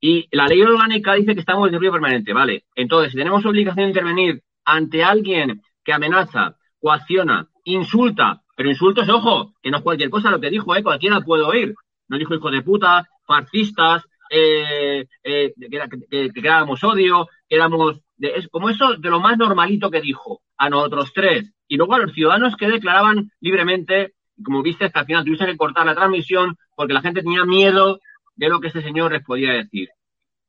Y 0.00 0.26
la 0.30 0.46
ley 0.46 0.62
orgánica 0.62 1.14
dice 1.14 1.34
que 1.34 1.40
estamos 1.40 1.66
en 1.66 1.72
servicio 1.72 1.92
permanente, 1.92 2.32
¿vale? 2.32 2.64
Entonces, 2.74 3.12
si 3.12 3.18
tenemos 3.18 3.44
obligación 3.44 3.84
de 3.84 3.90
intervenir 3.90 4.42
ante 4.64 5.04
alguien 5.04 5.62
que 5.84 5.92
amenaza, 5.92 6.56
coacciona, 6.80 7.48
insulta, 7.64 8.42
pero 8.56 8.70
insultos, 8.70 9.08
ojo, 9.08 9.52
que 9.62 9.70
no 9.70 9.78
es 9.78 9.82
cualquier 9.82 10.08
cosa 10.08 10.30
lo 10.30 10.40
que 10.40 10.50
dijo, 10.50 10.74
¿eh? 10.74 10.82
Cualquiera 10.82 11.20
puede 11.20 11.42
oír. 11.42 11.74
No 12.08 12.16
dijo 12.18 12.34
hijo 12.34 12.50
de 12.50 12.62
puta, 12.62 13.06
fascistas, 13.26 14.04
eh, 14.30 15.06
eh, 15.22 15.52
que, 15.58 16.40
éramos 16.40 16.82
odio, 16.84 17.28
que 17.48 17.56
éramos... 17.56 18.00
es, 18.18 18.48
como 18.48 18.70
eso 18.70 18.96
de 18.96 19.10
lo 19.10 19.20
más 19.20 19.36
normalito 19.36 19.90
que 19.90 20.00
dijo 20.00 20.40
a 20.56 20.70
nosotros 20.70 21.12
tres. 21.14 21.52
Y 21.68 21.76
luego 21.76 21.94
a 21.94 21.98
los 21.98 22.12
ciudadanos 22.12 22.56
que 22.56 22.68
declaraban 22.68 23.30
libremente 23.40 24.14
como 24.44 24.62
viste, 24.62 24.84
hasta 24.84 25.00
al 25.00 25.06
final 25.06 25.24
tuviste 25.24 25.46
que 25.46 25.56
cortar 25.56 25.86
la 25.86 25.94
transmisión 25.94 26.56
porque 26.74 26.94
la 26.94 27.00
gente 27.00 27.22
tenía 27.22 27.44
miedo 27.44 28.00
de 28.34 28.48
lo 28.48 28.60
que 28.60 28.68
ese 28.68 28.82
señor 28.82 29.12
les 29.12 29.24
podía 29.24 29.52
decir. 29.52 29.88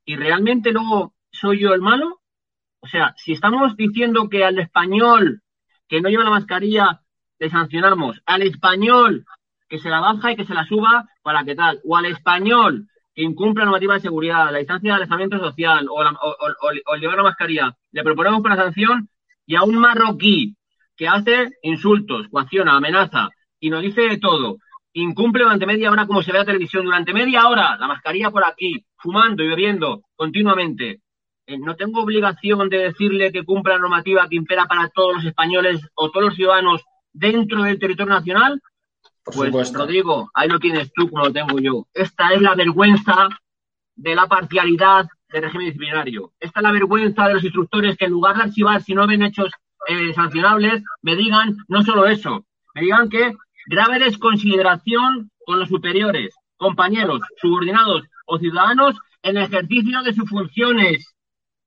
¿Y 0.05 0.15
realmente 0.15 0.71
luego 0.71 1.13
soy 1.31 1.59
yo 1.59 1.73
el 1.73 1.81
malo? 1.81 2.21
O 2.79 2.87
sea, 2.87 3.13
si 3.17 3.33
estamos 3.33 3.75
diciendo 3.75 4.29
que 4.29 4.43
al 4.43 4.59
español 4.59 5.41
que 5.87 6.01
no 6.01 6.09
lleva 6.09 6.23
la 6.23 6.29
mascarilla 6.29 7.01
le 7.39 7.49
sancionamos, 7.49 8.21
al 8.25 8.41
español 8.41 9.25
que 9.69 9.79
se 9.79 9.89
la 9.89 9.99
baja 9.99 10.31
y 10.31 10.35
que 10.35 10.45
se 10.45 10.53
la 10.53 10.65
suba 10.65 11.07
para 11.21 11.43
qué 11.43 11.55
tal, 11.55 11.79
o 11.85 11.95
al 11.97 12.05
español 12.05 12.87
que 13.13 13.23
incumple 13.23 13.61
la 13.61 13.65
normativa 13.65 13.95
de 13.95 13.99
seguridad, 14.01 14.51
la 14.51 14.59
distancia 14.59 14.91
de 14.91 14.97
alejamiento 14.97 15.39
social 15.39 15.87
o, 15.89 15.95
o, 15.95 16.95
llevar 16.95 17.17
la 17.17 17.23
mascarilla, 17.23 17.75
le 17.91 18.03
proponemos 18.03 18.41
una 18.41 18.55
sanción 18.55 19.09
y 19.45 19.55
a 19.55 19.63
un 19.63 19.75
marroquí 19.75 20.55
que 20.95 21.07
hace 21.07 21.51
insultos, 21.63 22.27
coacciona, 22.29 22.77
amenaza, 22.77 23.29
y 23.59 23.69
nos 23.69 23.81
dice 23.81 24.01
de 24.01 24.17
todo. 24.17 24.57
Incumple 24.93 25.43
durante 25.43 25.65
media 25.65 25.91
hora 25.91 26.07
como 26.07 26.23
se 26.23 26.31
ve 26.31 26.39
la 26.39 26.45
televisión, 26.45 26.85
durante 26.85 27.13
media 27.13 27.47
hora, 27.47 27.77
la 27.77 27.87
mascarilla 27.87 28.31
por 28.31 28.45
aquí, 28.45 28.83
fumando 28.97 29.43
y 29.43 29.47
bebiendo 29.47 30.01
continuamente. 30.15 31.01
Eh, 31.45 31.57
no 31.57 31.75
tengo 31.75 32.01
obligación 32.01 32.67
de 32.69 32.77
decirle 32.77 33.31
que 33.31 33.45
cumpla 33.45 33.75
la 33.75 33.79
normativa 33.79 34.27
que 34.27 34.35
impera 34.35 34.65
para 34.65 34.89
todos 34.89 35.15
los 35.15 35.25
españoles 35.25 35.81
o 35.95 36.09
todos 36.09 36.27
los 36.27 36.35
ciudadanos 36.35 36.83
dentro 37.13 37.63
del 37.63 37.79
territorio 37.79 38.13
nacional. 38.13 38.61
pues, 39.23 39.73
Rodrigo, 39.73 40.29
ahí 40.33 40.49
lo 40.49 40.59
tienes 40.59 40.91
tú 40.93 41.09
como 41.09 41.25
lo 41.25 41.33
tengo 41.33 41.59
yo. 41.59 41.87
Esta 41.93 42.33
es 42.33 42.41
la 42.41 42.55
vergüenza 42.55 43.29
de 43.95 44.15
la 44.15 44.27
parcialidad 44.27 45.07
del 45.29 45.43
régimen 45.43 45.67
disciplinario. 45.67 46.33
Esta 46.39 46.59
es 46.59 46.63
la 46.63 46.71
vergüenza 46.71 47.27
de 47.27 47.35
los 47.35 47.43
instructores 47.43 47.97
que 47.97 48.05
en 48.05 48.11
lugar 48.11 48.35
de 48.35 48.43
archivar 48.43 48.81
si 48.81 48.93
no 48.93 49.07
ven 49.07 49.23
hechos 49.23 49.51
eh, 49.87 50.13
sancionables, 50.13 50.83
me 51.01 51.15
digan 51.15 51.55
no 51.67 51.81
solo 51.83 52.07
eso, 52.07 52.45
me 52.73 52.81
digan 52.81 53.09
que 53.09 53.33
grave 53.67 53.99
desconsideración 53.99 55.29
con 55.45 55.59
los 55.59 55.69
superiores, 55.69 56.33
compañeros, 56.57 57.21
subordinados 57.39 58.03
o 58.25 58.39
ciudadanos 58.39 58.95
en 59.21 59.37
el 59.37 59.43
ejercicio 59.43 60.01
de 60.03 60.13
sus 60.13 60.29
funciones. 60.29 61.15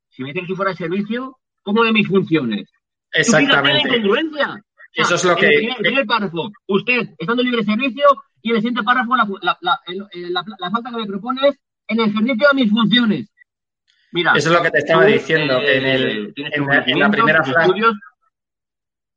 Si 0.09 0.23
me 0.23 0.33
dicen 0.33 0.47
que 0.47 0.55
fuera 0.55 0.75
servicio, 0.75 1.39
¿cómo 1.63 1.85
de 1.85 1.93
mis 1.93 2.09
funciones? 2.09 2.69
Exactamente. 3.13 3.89
incongruencia. 3.89 4.63
Eso 4.93 5.15
es 5.15 5.25
lo 5.25 5.37
que. 5.37 5.47
En 5.47 5.71
el 5.71 5.77
primer 5.77 6.07
párrafo, 6.07 6.51
usted 6.67 7.11
estando 7.17 7.43
libre 7.43 7.59
de 7.59 7.73
servicio 7.73 8.05
y 8.43 8.51
en 8.51 8.57
el 8.57 8.63
siguiente 8.63 8.83
párrafo, 8.83 9.17
la, 9.17 9.57
la, 9.61 10.71
falta 10.71 10.91
que 10.91 10.97
me 10.97 11.07
propone 11.07 11.49
es 11.49 11.57
en 11.87 12.01
el 12.01 12.11
ejercicio 12.11 12.49
de 12.49 12.55
mis 12.55 12.71
funciones. 12.71 13.33
Mira. 14.13 14.33
Eso 14.35 14.49
es 14.49 14.57
lo 14.57 14.63
que 14.63 14.71
te 14.71 14.79
estaba 14.79 15.05
diciendo, 15.05 15.61
que 15.61 15.77
en, 15.77 15.87
el, 15.87 16.35
en, 16.37 16.99
la 16.99 17.11
primera 17.11 17.45
frase. 17.45 17.73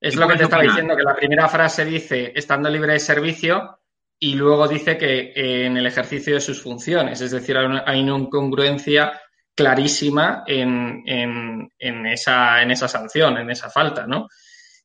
Es 0.04 0.18
lo 0.18 0.28
que 0.28 0.36
te 0.36 0.44
estaba 0.44 0.64
diciendo, 0.64 0.98
que 0.98 1.04
la 1.04 1.16
primera 1.16 1.48
frase 1.48 1.86
dice 1.86 2.34
estando 2.36 2.70
libre 2.70 2.92
de 2.92 3.00
servicio 3.00 3.80
y 4.20 4.36
luego 4.36 4.68
dice 4.68 4.98
que 4.98 5.32
eh, 5.34 5.66
en 5.66 5.78
el 5.78 5.86
ejercicio 5.88 6.34
de 6.34 6.42
sus 6.42 6.62
funciones. 6.62 7.22
Es 7.22 7.32
decir, 7.32 7.58
hay 7.58 7.66
una, 7.66 7.96
incongruencia 7.96 9.18
clarísima 9.56 10.44
en, 10.46 11.72
esa, 11.80 12.62
en 12.62 12.72
esa 12.72 12.90
sanción, 12.90 13.38
en 13.38 13.50
esa 13.50 13.70
falta, 13.70 14.06
¿no? 14.06 14.28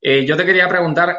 Eh, 0.01 0.25
yo 0.25 0.37
te 0.37 0.47
quería 0.47 0.69
preguntar, 0.69 1.17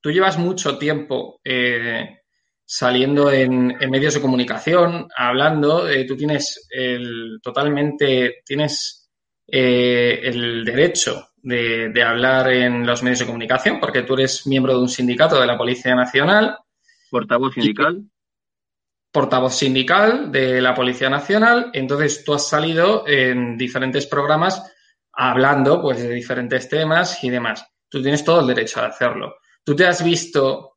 tú 0.00 0.10
llevas 0.10 0.36
mucho 0.36 0.76
tiempo 0.76 1.40
eh, 1.44 2.22
saliendo 2.64 3.30
en, 3.30 3.68
medios 3.88 4.14
de 4.14 4.20
comunicación, 4.20 5.06
hablando, 5.16 5.88
eh, 5.88 6.04
tú 6.06 6.16
tienes 6.16 6.66
el, 6.70 7.38
totalmente, 7.40 8.42
tienes 8.44 9.08
el 9.46 10.64
derecho 10.64 11.27
de, 11.42 11.90
de, 11.90 12.02
hablar 12.02 12.50
en 12.50 12.86
los 12.86 13.02
medios 13.02 13.20
de 13.20 13.26
comunicación 13.26 13.80
porque 13.80 14.02
tú 14.02 14.14
eres 14.14 14.46
miembro 14.46 14.74
de 14.74 14.80
un 14.80 14.88
sindicato 14.88 15.40
de 15.40 15.46
la 15.46 15.58
Policía 15.58 15.94
Nacional. 15.94 16.58
Portavoz 17.10 17.54
sindical 17.54 18.04
portavoz 19.10 19.54
sindical 19.54 20.30
de 20.30 20.60
la 20.60 20.74
Policía 20.74 21.08
Nacional, 21.08 21.70
entonces 21.72 22.24
tú 22.24 22.34
has 22.34 22.48
salido 22.48 23.04
en 23.06 23.56
diferentes 23.56 24.06
programas 24.06 24.62
hablando 25.12 25.80
pues 25.80 26.00
de 26.00 26.10
diferentes 26.10 26.68
temas 26.68 27.22
y 27.24 27.30
demás. 27.30 27.66
Tú 27.88 28.02
tienes 28.02 28.22
todo 28.22 28.40
el 28.40 28.46
derecho 28.46 28.80
a 28.80 28.86
hacerlo. 28.86 29.36
¿Tú 29.64 29.74
te 29.74 29.86
has 29.86 30.04
visto 30.04 30.76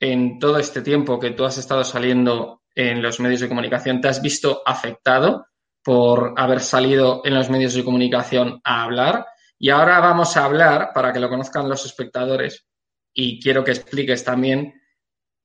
en 0.00 0.38
todo 0.38 0.58
este 0.58 0.80
tiempo 0.80 1.18
que 1.18 1.32
tú 1.32 1.44
has 1.44 1.58
estado 1.58 1.84
saliendo 1.84 2.62
en 2.74 3.02
los 3.02 3.20
medios 3.20 3.40
de 3.40 3.48
comunicación, 3.48 4.00
te 4.00 4.08
has 4.08 4.22
visto 4.22 4.62
afectado 4.64 5.46
por 5.84 6.34
haber 6.36 6.60
salido 6.60 7.20
en 7.24 7.34
los 7.34 7.50
medios 7.50 7.74
de 7.74 7.84
comunicación 7.84 8.60
a 8.64 8.84
hablar? 8.84 9.26
Y 9.64 9.70
ahora 9.70 10.00
vamos 10.00 10.36
a 10.36 10.44
hablar, 10.44 10.90
para 10.92 11.12
que 11.12 11.20
lo 11.20 11.28
conozcan 11.28 11.68
los 11.68 11.86
espectadores, 11.86 12.66
y 13.14 13.40
quiero 13.40 13.62
que 13.62 13.70
expliques 13.70 14.24
también 14.24 14.74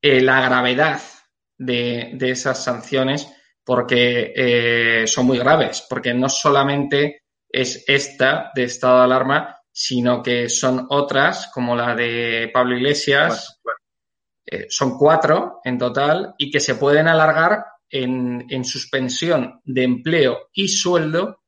eh, 0.02 0.22
la 0.22 0.42
gravedad 0.42 1.00
de, 1.56 2.18
esas 2.20 2.64
sanciones 2.64 3.32
porque 3.64 4.34
eh, 4.36 5.06
son 5.06 5.28
muy 5.28 5.38
graves, 5.38 5.86
porque 5.88 6.16
no 6.16 6.30
solamente 6.30 7.26
es 7.48 7.84
esta 7.88 8.50
de 8.56 8.64
estado 8.64 8.98
de 8.98 9.04
alarma, 9.04 9.56
sino 9.72 10.24
que 10.24 10.50
son 10.50 10.88
otras, 10.90 11.52
como 11.54 11.76
la 11.76 11.94
de 11.94 12.50
Pablo 12.52 12.76
Iglesias, 12.76 13.62
eh, 14.48 14.66
son 14.68 14.98
cuatro 14.98 15.60
en 15.64 15.78
total, 15.78 16.34
y 16.40 16.50
que 16.50 16.60
se 16.60 16.74
pueden 16.74 17.08
alargar 17.08 17.66
en, 17.88 18.48
en, 18.50 18.66
suspensión 18.66 19.62
de 19.64 19.84
empleo 19.84 20.50
y 20.54 20.70
sueldo 20.70 21.44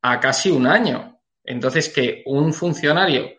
a 0.00 0.18
casi 0.18 0.50
un 0.50 0.66
año. 0.66 1.13
Entonces, 1.44 1.90
que 1.90 2.22
un 2.26 2.52
funcionario 2.52 3.30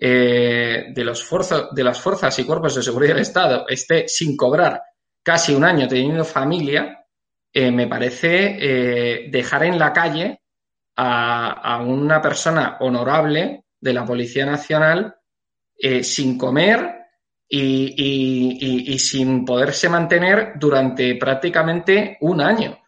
eh, 0.00 0.86
de, 0.94 1.04
los 1.04 1.28
de 1.72 1.84
las 1.84 2.00
fuerzas 2.00 2.38
y 2.38 2.44
cuerpos 2.44 2.74
de 2.74 2.82
seguridad 2.82 3.14
del 3.14 3.22
Estado 3.22 3.66
esté 3.68 4.06
sin 4.06 4.36
cobrar 4.36 4.82
casi 5.22 5.54
un 5.54 5.64
año 5.64 5.88
teniendo 5.88 6.24
familia, 6.24 7.04
eh, 7.52 7.70
me 7.70 7.86
parece 7.86 8.56
eh, 8.60 9.28
dejar 9.30 9.64
en 9.64 9.78
la 9.78 9.92
calle 9.92 10.42
a, 10.96 11.80
una 11.84 12.20
persona 12.20 12.76
honorable 12.80 13.64
de 13.80 13.92
la 13.92 14.04
Policía 14.04 14.44
Nacional 14.44 15.14
eh, 15.76 16.02
sin 16.02 16.36
comer 16.36 16.94
y, 17.48 18.98
sin 18.98 19.44
poderse 19.44 19.88
mantener 19.88 20.54
durante 20.56 21.14
prácticamente 21.14 22.18
un 22.20 22.40
año. 22.40 22.78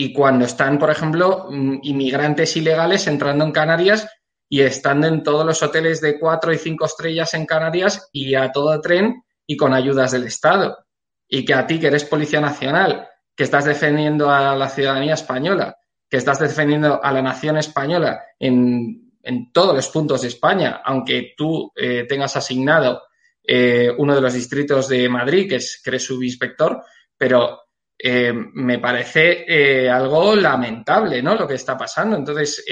Y 0.00 0.12
cuando 0.12 0.44
están, 0.44 0.78
por 0.78 0.90
ejemplo, 0.90 1.48
mm, 1.50 1.80
inmigrantes 1.82 2.56
ilegales 2.56 3.08
entrando 3.08 3.44
en 3.44 3.50
Canarias 3.50 4.08
y 4.48 4.60
estando 4.60 5.08
en 5.08 5.24
todos 5.24 5.44
los 5.44 5.60
hoteles 5.60 6.00
de 6.00 6.20
cuatro 6.20 6.52
y 6.52 6.58
cinco 6.58 6.84
estrellas 6.84 7.34
en 7.34 7.44
Canarias 7.44 8.08
y 8.12 8.36
a 8.36 8.52
todo 8.52 8.80
tren 8.80 9.24
y 9.44 9.56
con 9.56 9.74
ayudas 9.74 10.12
del 10.12 10.22
Estado. 10.22 10.78
Y 11.28 11.44
que 11.44 11.52
a 11.52 11.66
ti, 11.66 11.80
que 11.80 11.88
eres 11.88 12.04
Policía 12.04 12.40
Nacional, 12.40 13.08
que 13.34 13.42
estás 13.42 13.64
defendiendo 13.64 14.30
a 14.30 14.54
la 14.54 14.68
ciudadanía 14.68 15.14
española, 15.14 15.76
que 16.08 16.18
estás 16.18 16.38
defendiendo 16.38 17.02
a 17.02 17.10
la 17.10 17.20
nación 17.20 17.56
española 17.56 18.22
en, 18.38 19.14
en 19.20 19.50
todos 19.50 19.74
los 19.74 19.88
puntos 19.88 20.22
de 20.22 20.28
España, 20.28 20.80
aunque 20.84 21.34
tú 21.36 21.72
eh, 21.74 22.06
tengas 22.08 22.36
asignado 22.36 23.02
eh, 23.42 23.90
uno 23.98 24.14
de 24.14 24.20
los 24.20 24.32
distritos 24.32 24.86
de 24.86 25.08
Madrid, 25.08 25.48
que, 25.48 25.56
es, 25.56 25.80
que 25.82 25.90
eres 25.90 26.04
subinspector, 26.04 26.84
pero 27.16 27.62
eh, 27.98 28.32
me 28.32 28.78
parece 28.78 29.90
algo 29.90 30.36
lamentable, 30.36 31.22
¿no? 31.22 31.34
Lo 31.34 31.46
que 31.46 31.54
está 31.54 31.76
pasando. 31.76 32.16
Entonces, 32.16 32.64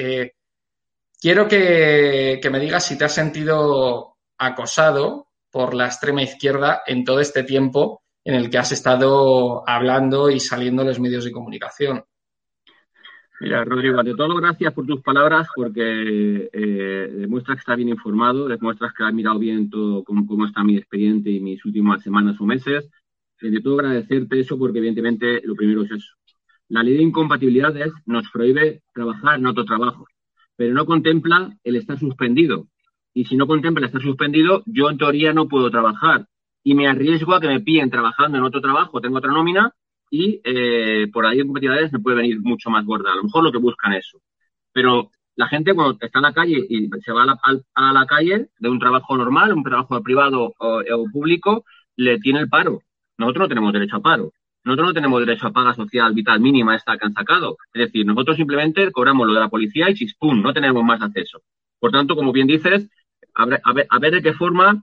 quiero 1.21 1.49
que, 1.49 2.41
me 2.51 2.61
digas 2.61 2.87
si 2.87 2.97
te 2.97 3.05
has 3.05 3.15
sentido 3.15 4.17
acosado 4.39 5.29
por 5.51 5.75
la 5.75 5.87
extrema 5.87 6.23
izquierda 6.23 6.83
en 6.87 7.05
todo 7.05 7.21
este 7.21 7.43
tiempo 7.43 8.03
en 8.25 8.35
el 8.35 8.51
que 8.51 8.59
has 8.59 8.73
estado 8.73 9.63
hablando 9.69 10.31
y 10.31 10.41
saliendo 10.41 10.83
en 10.83 10.89
los 10.89 11.01
medios 11.01 11.25
de 11.25 11.33
comunicación. 11.33 12.05
Mira, 13.39 13.65
Rodrigo, 13.65 14.01
ante 14.01 14.15
todo, 14.15 14.35
gracias 14.37 14.73
por 14.73 14.87
tus 14.87 15.03
palabras, 15.03 15.47
porque 15.55 16.49
eh, 16.53 17.09
demuestras 17.13 17.57
que 17.57 17.61
estás 17.61 17.77
bien 17.77 17.91
informado, 17.91 18.49
demuestras 18.49 18.95
que 18.95 19.05
has 19.05 19.13
mirado 19.13 19.39
bien 19.39 19.69
todo 19.69 20.03
cómo, 20.05 20.47
está 20.47 20.65
mi 20.65 20.77
expediente 20.77 21.31
y 21.31 21.41
mis 21.41 21.65
últimas 21.65 22.03
semanas 22.03 22.41
o 22.41 22.45
meses. 22.45 22.89
De 23.41 23.61
todo 23.61 23.81
agradecerte 23.81 24.41
eso, 24.41 24.59
porque 24.59 24.79
evidentemente 24.79 25.43
lo 25.45 25.55
primero 25.55 25.83
es 25.83 25.91
eso. 25.91 26.15
La 26.69 26.83
ley 26.83 26.97
de 26.97 27.03
incompatibilidades 27.03 27.93
nos 28.07 28.29
prohíbe 28.31 28.83
trabajar 28.93 29.39
en 29.39 29.47
otro 29.47 29.65
trabajo, 29.65 30.07
pero 30.57 30.75
no 30.75 30.87
contempla 30.87 31.57
el 31.63 31.77
estar 31.77 31.99
suspendido. 31.99 32.69
Y 33.15 33.25
si 33.25 33.37
no 33.37 33.47
contempla 33.47 33.81
el 33.81 33.87
estar 33.87 34.03
suspendido, 34.03 34.63
yo 34.67 34.91
en 34.91 34.99
teoría 34.99 35.33
no 35.33 35.49
puedo 35.49 35.71
trabajar 35.71 36.27
y 36.63 36.75
me 36.75 36.89
arriesgo 36.89 37.35
a 37.35 37.41
que 37.41 37.49
me 37.49 37.61
pillen 37.61 37.91
trabajando 37.91 38.39
en 38.39 38.45
otro 38.45 38.61
trabajo, 38.61 39.01
tengo 39.01 39.19
otra 39.19 39.33
nómina 39.33 39.73
y 40.11 40.41
eh, 40.45 41.07
por 41.13 41.27
ahí 41.27 41.41
en 41.41 41.47
competitividades 41.47 41.93
me 41.93 42.01
puede 42.01 42.17
venir 42.17 42.41
mucho 42.41 42.71
más 42.71 42.85
gorda. 42.85 43.13
A 43.13 43.17
lo 43.17 43.25
mejor 43.25 43.45
lo 43.45 43.53
que 43.53 43.59
buscan 43.59 43.93
es 43.93 44.07
eso. 44.07 44.21
Pero 44.73 45.11
la 45.37 45.49
gente 45.49 45.75
cuando 45.75 45.97
está 46.01 46.19
en 46.19 46.23
la 46.23 46.33
calle 46.33 46.67
y 46.69 46.89
se 47.01 47.13
va 47.13 47.23
a 47.23 47.93
la, 47.93 48.07
calle 48.07 48.49
de 48.59 48.69
un 48.69 48.79
trabajo 48.79 49.17
normal, 49.17 49.53
un 49.53 49.63
trabajo 49.63 50.03
privado 50.03 50.55
o, 50.59 51.05
público, 51.13 51.65
le 51.95 52.19
tiene 52.19 52.41
el 52.41 52.49
paro. 52.49 52.83
Nosotros 53.19 53.45
no 53.45 53.49
tenemos 53.49 53.73
derecho 53.73 53.97
a 53.97 54.03
paro. 54.03 54.33
Nosotros 54.65 54.89
no 54.89 54.95
tenemos 54.95 55.21
derecho 55.25 55.47
a 55.47 55.53
paga 55.53 55.75
social 55.75 56.13
vital 56.13 56.41
mínima 56.41 56.75
esta 56.75 56.99
que 56.99 57.07
han 57.07 57.13
sacado. 57.13 57.57
Es 57.73 57.87
decir, 57.87 58.05
nosotros 58.05 58.37
simplemente 58.37 58.91
cobramos 58.91 59.27
lo 59.27 59.35
de 59.35 59.41
la 59.41 59.49
policía 59.49 59.89
y 59.89 59.95
chispum, 59.95 60.43
no 60.43 60.53
tenemos 60.53 60.83
más 60.83 61.01
acceso. 61.01 61.41
Por 61.79 61.93
tanto, 61.93 62.17
como 62.17 62.33
bien 62.33 62.47
dices, 62.47 62.89
a 63.35 63.47
ver, 63.47 63.61
a 63.65 63.99
ver 63.99 64.13
de 64.13 64.23
qué 64.23 64.33
forma 64.33 64.83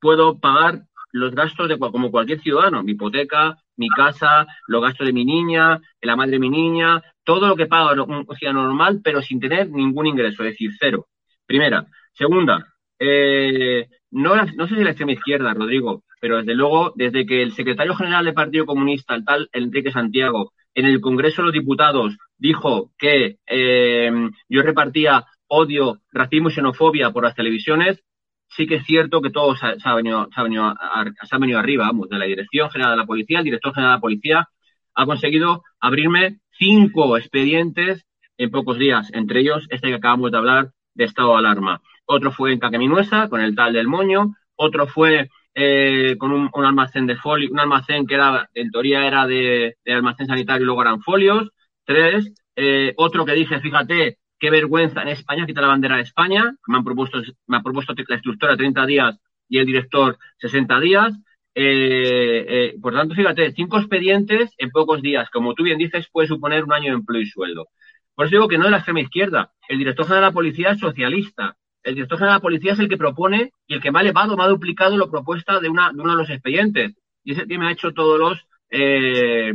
puedo 0.00 0.38
pagar 0.38 0.82
los 1.12 1.34
gastos 1.34 1.68
de 1.68 1.78
como 1.78 2.10
cualquier 2.10 2.40
ciudadano, 2.40 2.82
mi 2.82 2.92
hipoteca, 2.92 3.58
mi 3.76 3.88
casa, 3.88 4.46
los 4.66 4.82
gastos 4.82 5.06
de 5.06 5.12
mi 5.12 5.24
niña, 5.24 5.80
la 6.00 6.16
madre 6.16 6.32
de 6.32 6.38
mi 6.38 6.50
niña, 6.50 7.02
todo 7.24 7.48
lo 7.48 7.56
que 7.56 7.66
paga 7.66 8.00
un 8.02 8.26
ciudadano 8.36 8.64
normal, 8.64 9.00
pero 9.02 9.22
sin 9.22 9.40
tener 9.40 9.70
ningún 9.70 10.06
ingreso, 10.06 10.44
es 10.44 10.52
decir, 10.52 10.70
cero. 10.78 11.08
Primera. 11.46 11.86
Segunda, 12.12 12.74
eh, 13.00 13.88
no, 14.10 14.36
no 14.36 14.68
sé 14.68 14.76
si 14.76 14.84
la 14.84 14.90
extrema 14.90 15.12
izquierda, 15.12 15.54
Rodrigo, 15.54 16.04
pero 16.20 16.36
desde 16.36 16.54
luego, 16.54 16.92
desde 16.94 17.26
que 17.26 17.42
el 17.42 17.52
secretario 17.52 17.94
general 17.94 18.24
del 18.24 18.34
Partido 18.34 18.66
Comunista, 18.66 19.14
el 19.14 19.24
tal 19.24 19.48
Enrique 19.52 19.90
Santiago, 19.90 20.52
en 20.74 20.86
el 20.86 21.00
Congreso 21.00 21.42
de 21.42 21.46
los 21.46 21.54
Diputados 21.54 22.16
dijo 22.38 22.92
que 22.98 23.38
eh, 23.46 24.12
yo 24.48 24.62
repartía 24.62 25.24
odio, 25.48 25.98
racismo 26.12 26.48
y 26.48 26.52
xenofobia 26.52 27.10
por 27.10 27.24
las 27.24 27.34
televisiones, 27.34 28.04
sí 28.48 28.66
que 28.66 28.76
es 28.76 28.84
cierto 28.84 29.20
que 29.20 29.30
todo 29.30 29.56
se 29.56 29.66
ha, 29.82 29.94
venido, 29.94 30.28
se 30.32 30.40
ha, 30.40 30.44
venido, 30.44 30.74
se 31.22 31.34
ha 31.34 31.38
venido 31.38 31.58
arriba, 31.58 31.86
vamos, 31.86 32.08
de 32.08 32.18
la 32.18 32.26
Dirección 32.26 32.70
General 32.70 32.92
de 32.92 32.98
la 32.98 33.06
Policía, 33.06 33.38
el 33.38 33.44
Director 33.44 33.74
General 33.74 33.92
de 33.92 33.96
la 33.96 34.00
Policía 34.00 34.48
ha 34.94 35.06
conseguido 35.06 35.62
abrirme 35.80 36.40
cinco 36.58 37.16
expedientes 37.16 38.04
en 38.36 38.50
pocos 38.50 38.78
días, 38.78 39.08
entre 39.12 39.40
ellos 39.40 39.66
este 39.70 39.88
que 39.88 39.94
acabamos 39.94 40.30
de 40.30 40.38
hablar 40.38 40.70
de 40.94 41.04
estado 41.04 41.32
de 41.32 41.38
alarma. 41.38 41.80
Otro 42.12 42.32
fue 42.32 42.52
en 42.52 42.58
Caqueminuesa, 42.58 43.28
con 43.28 43.40
el 43.40 43.54
tal 43.54 43.72
del 43.72 43.86
Moño, 43.86 44.34
otro 44.56 44.88
fue 44.88 45.30
eh, 45.54 46.16
con 46.18 46.32
un, 46.32 46.50
almacén 46.64 47.06
de 47.06 47.14
folio, 47.14 47.48
un 47.52 47.60
almacén 47.60 48.04
que 48.04 48.14
era, 48.14 48.50
en 48.52 48.68
teoría 48.72 49.06
era 49.06 49.28
de, 49.28 49.76
almacén 49.86 50.26
sanitario 50.26 50.64
y 50.64 50.66
luego 50.66 50.82
eran 50.82 51.02
folios. 51.02 51.50
Tres, 51.84 52.32
eh, 52.56 52.94
otro 52.96 53.24
que 53.24 53.34
dije, 53.34 53.60
fíjate, 53.60 54.18
qué 54.40 54.50
vergüenza 54.50 55.02
en 55.02 55.08
España 55.08 55.46
quitar 55.46 55.62
la 55.62 55.68
bandera 55.68 55.96
de 55.98 56.02
España. 56.02 56.52
Me 56.66 56.78
han 56.78 56.84
propuesto, 56.84 57.22
me 57.46 57.58
ha 57.58 57.62
propuesto 57.62 57.94
la 57.96 58.14
instructora 58.16 58.56
30 58.56 58.86
días 58.86 59.16
y 59.48 59.58
el 59.58 59.66
director 59.66 60.18
60 60.38 60.80
días. 60.80 61.16
Eh, 61.54 62.74
por 62.82 62.92
tanto, 62.92 63.14
fíjate, 63.14 63.52
cinco 63.52 63.78
expedientes 63.78 64.50
en 64.58 64.70
pocos 64.70 65.00
días, 65.00 65.30
como 65.30 65.54
tú 65.54 65.62
bien 65.62 65.78
dices, 65.78 66.08
puede 66.10 66.26
suponer 66.26 66.64
un 66.64 66.72
año 66.72 66.86
de 66.86 66.98
empleo 66.98 67.22
y 67.22 67.26
sueldo. 67.26 67.68
Por 68.16 68.26
eso 68.26 68.34
digo 68.34 68.48
que 68.48 68.58
no 68.58 68.64
es 68.64 68.72
la 68.72 68.78
extrema 68.78 69.00
izquierda. 69.00 69.52
El 69.68 69.78
director 69.78 70.06
general 70.06 70.24
de 70.24 70.28
la 70.28 70.34
policía 70.34 70.70
es 70.72 70.80
socialista. 70.80 71.56
El 71.82 71.94
director 71.94 72.18
general 72.18 72.34
de 72.34 72.38
la 72.38 72.42
policía 72.42 72.72
es 72.72 72.78
el 72.78 72.88
que 72.88 72.96
propone 72.96 73.52
y 73.66 73.74
el 73.74 73.80
que 73.80 73.90
ha 73.92 74.00
elevado, 74.00 74.36
me 74.36 74.44
ha 74.44 74.48
duplicado 74.48 74.96
la 74.98 75.10
propuesta 75.10 75.60
de, 75.60 75.68
una, 75.68 75.92
de 75.92 76.00
uno 76.00 76.12
de 76.12 76.18
los 76.18 76.30
expedientes. 76.30 76.94
Y 77.24 77.32
ese 77.32 77.46
que 77.46 77.58
me 77.58 77.66
ha 77.66 77.72
hecho 77.72 77.92
todos 77.92 78.18
los, 78.18 78.46
eh, 78.70 79.54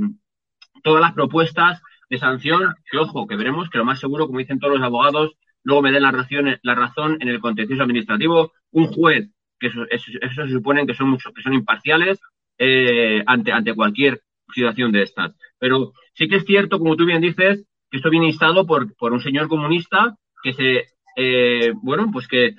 todas 0.83 1.01
las 1.01 1.13
propuestas 1.13 1.81
de 2.09 2.17
sanción, 2.17 2.75
que 2.89 2.97
ojo, 2.97 3.27
que 3.27 3.35
veremos 3.35 3.69
que 3.69 3.77
lo 3.77 3.85
más 3.85 3.99
seguro, 3.99 4.27
como 4.27 4.39
dicen 4.39 4.59
todos 4.59 4.75
los 4.75 4.83
abogados, 4.83 5.35
luego 5.63 5.81
me 5.81 5.91
den 5.91 6.03
la 6.03 6.11
razón, 6.11 6.57
la 6.61 6.75
razón 6.75 7.17
en 7.21 7.27
el 7.27 7.39
contencioso 7.39 7.83
administrativo, 7.83 8.53
un 8.71 8.87
juez, 8.87 9.29
que 9.59 9.67
eso, 9.67 9.85
se 9.89 10.49
supone 10.49 10.85
que 10.85 10.93
son 10.93 11.09
muchos, 11.09 11.33
que 11.33 11.41
son 11.41 11.53
imparciales 11.53 12.19
eh, 12.57 13.23
ante, 13.25 13.51
ante 13.51 13.73
cualquier 13.73 14.21
situación 14.53 14.91
de 14.91 15.03
estas. 15.03 15.33
Pero 15.59 15.93
sí 16.13 16.27
que 16.27 16.37
es 16.37 16.45
cierto, 16.45 16.77
como 16.77 16.95
tú 16.95 17.05
bien 17.05 17.21
dices, 17.21 17.65
esto 17.91 18.09
viene 18.09 18.27
instado 18.27 18.65
por, 18.65 18.95
por 18.95 19.13
un 19.13 19.21
señor 19.21 19.47
comunista 19.47 20.17
que 20.43 20.53
se, 20.53 20.85
eh, 21.15 21.71
bueno, 21.81 22.09
pues 22.11 22.27
que 22.27 22.55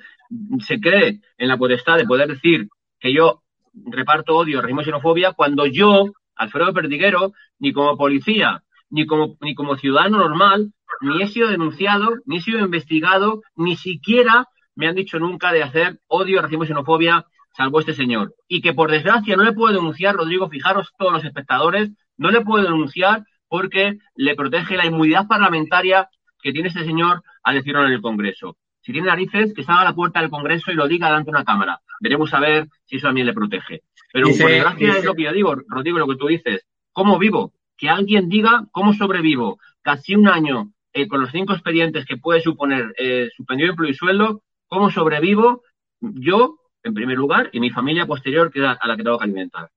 se 0.59 0.79
cree 0.79 1.21
en 1.37 1.47
la 1.47 1.57
potestad 1.57 1.97
de 1.97 2.05
poder 2.05 2.27
decir 2.27 2.67
que 2.99 3.13
yo 3.13 3.43
reparto 3.85 4.35
odio, 4.35 4.61
racismo 4.61 4.81
y 4.81 4.85
xenofobia, 4.85 5.33
cuando 5.33 5.65
yo, 5.65 6.05
Alfredo 6.35 6.73
Perdiguero, 6.73 7.33
ni 7.59 7.71
como 7.73 7.97
policía, 7.97 8.63
ni 8.89 9.05
como, 9.05 9.37
ni 9.41 9.55
como 9.55 9.77
ciudadano 9.77 10.17
normal, 10.17 10.71
ni 11.01 11.21
he 11.21 11.27
sido 11.27 11.49
denunciado, 11.49 12.09
ni 12.25 12.37
he 12.37 12.41
sido 12.41 12.59
investigado, 12.59 13.41
ni 13.55 13.75
siquiera 13.75 14.47
me 14.75 14.87
han 14.87 14.95
dicho 14.95 15.19
nunca 15.19 15.51
de 15.51 15.63
hacer 15.63 15.99
odio, 16.07 16.41
racismo 16.41 16.63
y 16.63 16.67
xenofobia, 16.67 17.25
salvo 17.55 17.79
este 17.79 17.93
señor. 17.93 18.35
Y 18.47 18.61
que 18.61 18.73
por 18.73 18.91
desgracia 18.91 19.35
no 19.35 19.43
le 19.43 19.53
puedo 19.53 19.73
denunciar, 19.73 20.15
Rodrigo, 20.15 20.49
fijaros 20.49 20.91
todos 20.97 21.13
los 21.13 21.25
espectadores, 21.25 21.91
no 22.17 22.31
le 22.31 22.41
puedo 22.41 22.63
denunciar 22.63 23.23
porque 23.47 23.97
le 24.15 24.35
protege 24.35 24.77
la 24.77 24.85
inmunidad 24.85 25.27
parlamentaria 25.27 26.09
que 26.41 26.51
tiene 26.51 26.69
este 26.69 26.85
señor 26.85 27.23
al 27.47 27.55
decirlo 27.55 27.85
en 27.85 27.93
el 27.93 28.01
Congreso. 28.01 28.57
Si 28.81 28.91
tiene 28.91 29.07
narices, 29.07 29.53
que 29.53 29.63
salga 29.63 29.81
a 29.81 29.85
la 29.85 29.95
puerta 29.95 30.19
del 30.19 30.29
Congreso 30.29 30.69
y 30.69 30.75
lo 30.75 30.85
diga 30.85 31.07
delante 31.07 31.31
de 31.31 31.37
una 31.37 31.45
cámara. 31.45 31.79
Veremos 32.01 32.33
a 32.33 32.41
ver 32.41 32.67
si 32.83 32.97
eso 32.97 33.07
también 33.07 33.25
le 33.25 33.33
protege. 33.33 33.83
Pero 34.11 34.27
por 34.27 34.49
desgracia 34.49 34.97
es 34.97 35.05
lo 35.05 35.13
que 35.13 35.23
yo 35.23 35.31
digo, 35.31 35.55
Rodrigo, 35.67 35.97
lo 35.97 36.07
que 36.07 36.17
tú 36.17 36.27
dices. 36.27 36.67
¿Cómo 36.91 37.17
vivo? 37.17 37.53
Que 37.77 37.89
alguien 37.89 38.27
diga 38.27 38.65
cómo 38.71 38.93
sobrevivo 38.93 39.59
casi 39.81 40.15
un 40.15 40.27
año 40.27 40.73
eh, 40.91 41.07
con 41.07 41.21
los 41.21 41.31
cinco 41.31 41.53
expedientes 41.53 42.05
que 42.05 42.17
puede 42.17 42.41
suponer 42.41 42.93
eh, 42.97 43.29
suspendido 43.37 43.69
empleo 43.69 43.91
y 43.91 43.93
sueldo, 43.93 44.43
cómo 44.67 44.91
sobrevivo 44.91 45.63
yo, 46.01 46.57
en 46.83 46.93
primer 46.93 47.17
lugar, 47.17 47.49
y 47.53 47.61
mi 47.61 47.69
familia 47.69 48.05
posterior 48.05 48.51
que 48.51 48.65
a 48.65 48.77
la 48.85 48.97
que 48.97 49.03
tengo 49.03 49.17
que 49.17 49.23
alimentar. 49.23 49.69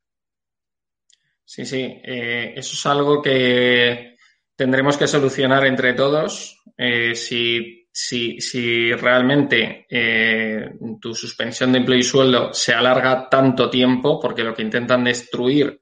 Sí, 1.45 1.65
sí, 1.65 1.83
eh, 1.83 2.53
eso 2.57 2.75
es 2.75 2.87
algo 2.87 3.23
que 3.23 4.10
tendremos 4.61 4.99
que 4.99 5.09
solucionar 5.09 5.65
entre 5.65 5.95
todos. 5.95 6.63
Eh, 6.77 7.15
si, 7.15 7.89
si, 7.91 8.39
si, 8.43 8.93
realmente 8.93 9.87
eh, 9.89 10.73
tu 11.01 11.15
suspensión 11.15 11.73
de 11.73 11.79
empleo 11.79 11.99
y 11.99 12.03
sueldo 12.03 12.53
se 12.53 12.75
alarga 12.75 13.27
tanto 13.31 13.71
tiempo, 13.71 14.21
porque 14.21 14.45
lo 14.45 14.53
que 14.55 14.61
intentan 14.61 15.03
destruir 15.03 15.81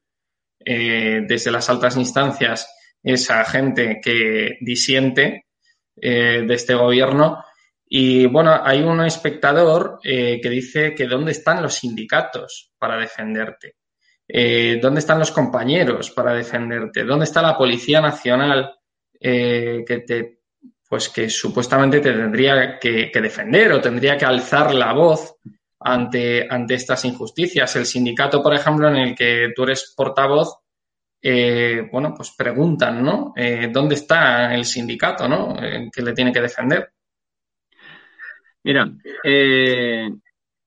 desde 0.60 1.50
las 1.50 1.70
altas 1.70 1.96
instancias 1.96 2.68
es 3.02 3.30
a 3.30 3.42
gente 3.44 4.00
que 4.02 4.58
disiente 4.60 5.46
de 5.96 6.54
este 6.54 6.74
gobierno. 6.74 7.42
Y 7.86 8.26
bueno, 8.26 8.60
hay 8.62 8.82
un 8.82 9.02
espectador 9.02 9.98
que 10.02 10.50
dice 10.50 10.94
que 10.94 11.06
dónde 11.06 11.32
están 11.32 11.62
los 11.62 11.74
sindicatos 11.74 12.70
para 12.78 12.98
defenderte. 12.98 13.77
Eh, 14.30 14.78
¿Dónde 14.80 15.00
están 15.00 15.18
los 15.18 15.30
compañeros 15.30 16.10
para 16.10 16.34
defenderte? 16.34 17.04
¿Dónde 17.04 17.24
está 17.24 17.40
la 17.40 17.56
Policía 17.56 18.02
Nacional 18.02 18.74
eh, 19.18 19.82
que 19.86 20.00
te, 20.00 20.40
pues 20.86 21.08
que 21.08 21.30
supuestamente 21.30 22.00
te 22.00 22.12
tendría 22.12 22.78
que, 22.78 23.10
defender 23.14 23.72
o 23.72 23.80
tendría 23.80 24.18
que 24.18 24.26
alzar 24.26 24.74
la 24.74 24.92
voz 24.92 25.36
ante, 25.80 26.46
ante 26.48 26.74
estas 26.74 27.06
injusticias? 27.06 27.74
El 27.76 27.86
sindicato, 27.86 28.42
por 28.42 28.54
ejemplo, 28.54 28.88
en 28.88 28.96
el 28.96 29.14
que 29.14 29.52
tú 29.56 29.62
eres 29.62 29.94
portavoz, 29.96 30.58
eh, 31.22 31.88
bueno, 31.90 32.12
pues 32.14 32.34
preguntan, 32.36 33.02
¿no? 33.02 33.32
¿Dónde 33.72 33.94
está 33.94 34.54
el 34.54 34.66
sindicato, 34.66 35.26
¿no? 35.26 35.56
que 35.90 36.02
le 36.02 36.12
tiene 36.12 36.32
que 36.32 36.42
defender. 36.42 36.92
Mira, 38.62 38.88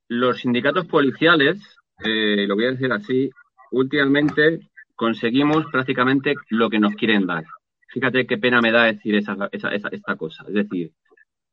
los 0.10 0.40
sindicatos 0.40 0.88
policiales, 0.88 1.60
lo 2.00 2.56
voy 2.56 2.66
a 2.66 2.72
decir 2.72 2.92
así, 2.92 3.30
últimamente 3.72 4.60
conseguimos 4.96 5.66
prácticamente 5.72 6.36
lo 6.50 6.70
que 6.70 6.80
nos 6.80 6.94
quieren 6.96 7.26
dar. 7.26 7.44
Fíjate 7.88 8.26
qué 8.28 8.38
pena 8.38 8.62
me 8.62 8.72
da 8.72 8.86
decir 8.86 9.16
esa, 9.16 9.36
esta 9.52 10.16
cosa. 10.16 10.46
Es 10.48 10.54
decir, 10.54 10.92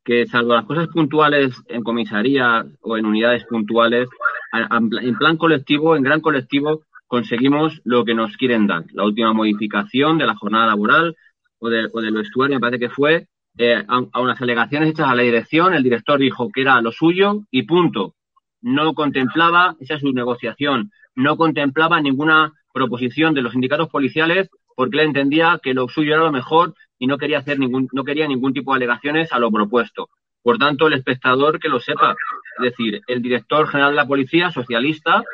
que 0.05 0.27
salvo 0.27 0.55
las 0.55 0.65
cosas 0.65 0.89
puntuales 0.89 1.55
en 1.69 1.83
comisaría 1.83 2.65
o 2.81 2.97
en 2.97 3.07
unidades 3.07 3.45
puntuales, 3.45 4.09
en 4.53 5.19
plan 5.19 5.37
colectivo, 5.37 5.97
en 5.97 6.03
gran 6.03 6.21
colectivo, 6.21 6.83
conseguimos 7.07 7.81
lo 7.85 8.05
que 8.05 8.15
nos 8.15 8.37
quieren 8.37 8.67
dar. 8.67 8.85
La 8.93 9.05
última 9.05 9.33
modificación 9.33 10.19
de 10.19 10.27
la 10.27 10.37
jornada 10.37 10.67
laboral 10.67 11.17
o 11.59 11.69
de, 11.69 11.89
o 11.93 12.01
de 12.01 12.11
lo 12.11 12.21
estuario, 12.21 12.57
me 12.57 12.61
parece 12.61 12.81
que 12.81 12.91
fue, 12.91 13.27
eh, 13.57 13.85
a, 13.87 14.03
a, 14.13 14.21
unas 14.21 14.41
alegaciones 14.41 14.91
hechas 14.91 15.09
a 15.09 15.15
la 15.15 15.23
dirección, 15.23 15.75
el 15.75 15.83
director 15.83 16.21
dijo 16.21 16.49
que 16.51 16.61
era 16.61 16.81
lo 16.81 16.93
suyo 16.93 17.45
y 17.51 17.63
punto. 17.65 18.15
No 18.61 18.95
contemplaba, 18.95 19.77
esa 19.81 19.95
es 19.95 20.01
su 20.01 20.13
negociación, 20.13 20.91
no 21.19 21.37
contemplaba 21.37 22.01
ninguna 22.01 22.53
proposición 22.73 23.35
de 23.35 23.43
los 23.43 23.53
sindicatos 23.53 23.89
policiales 23.89 24.49
porque 24.77 24.99
él 24.99 25.07
entendía 25.07 25.59
que 25.61 25.75
lo 25.75 25.89
suyo 25.89 26.15
era 26.15 26.23
lo 26.23 26.31
mejor 26.31 26.75
y 26.97 27.09
no 27.09 27.19
quería 27.19 27.39
hacer 27.39 27.59
ningún, 27.59 27.89
no 27.93 28.05
quería 28.05 28.29
ningún 28.29 28.53
tipo 28.53 28.73
de 28.73 28.77
alegaciones 28.77 29.33
a 29.33 29.41
lo 29.41 29.51
propuesto. 29.51 30.11
Por 30.45 30.59
tanto, 30.59 30.87
el 30.87 30.93
espectador 30.93 31.59
que 31.59 31.69
lo 31.69 31.81
sepa, 31.81 32.15
es 32.59 32.63
decir, 32.63 33.01
el 33.09 33.21
director 33.21 33.67
general 33.67 33.91
de 33.91 33.97
la 33.97 34.07
policía, 34.07 34.53
socialista, 34.53 35.25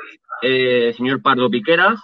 eh, 0.40 0.94
señor 0.96 1.20
Pardo 1.20 1.50
Piqueras, 1.50 2.00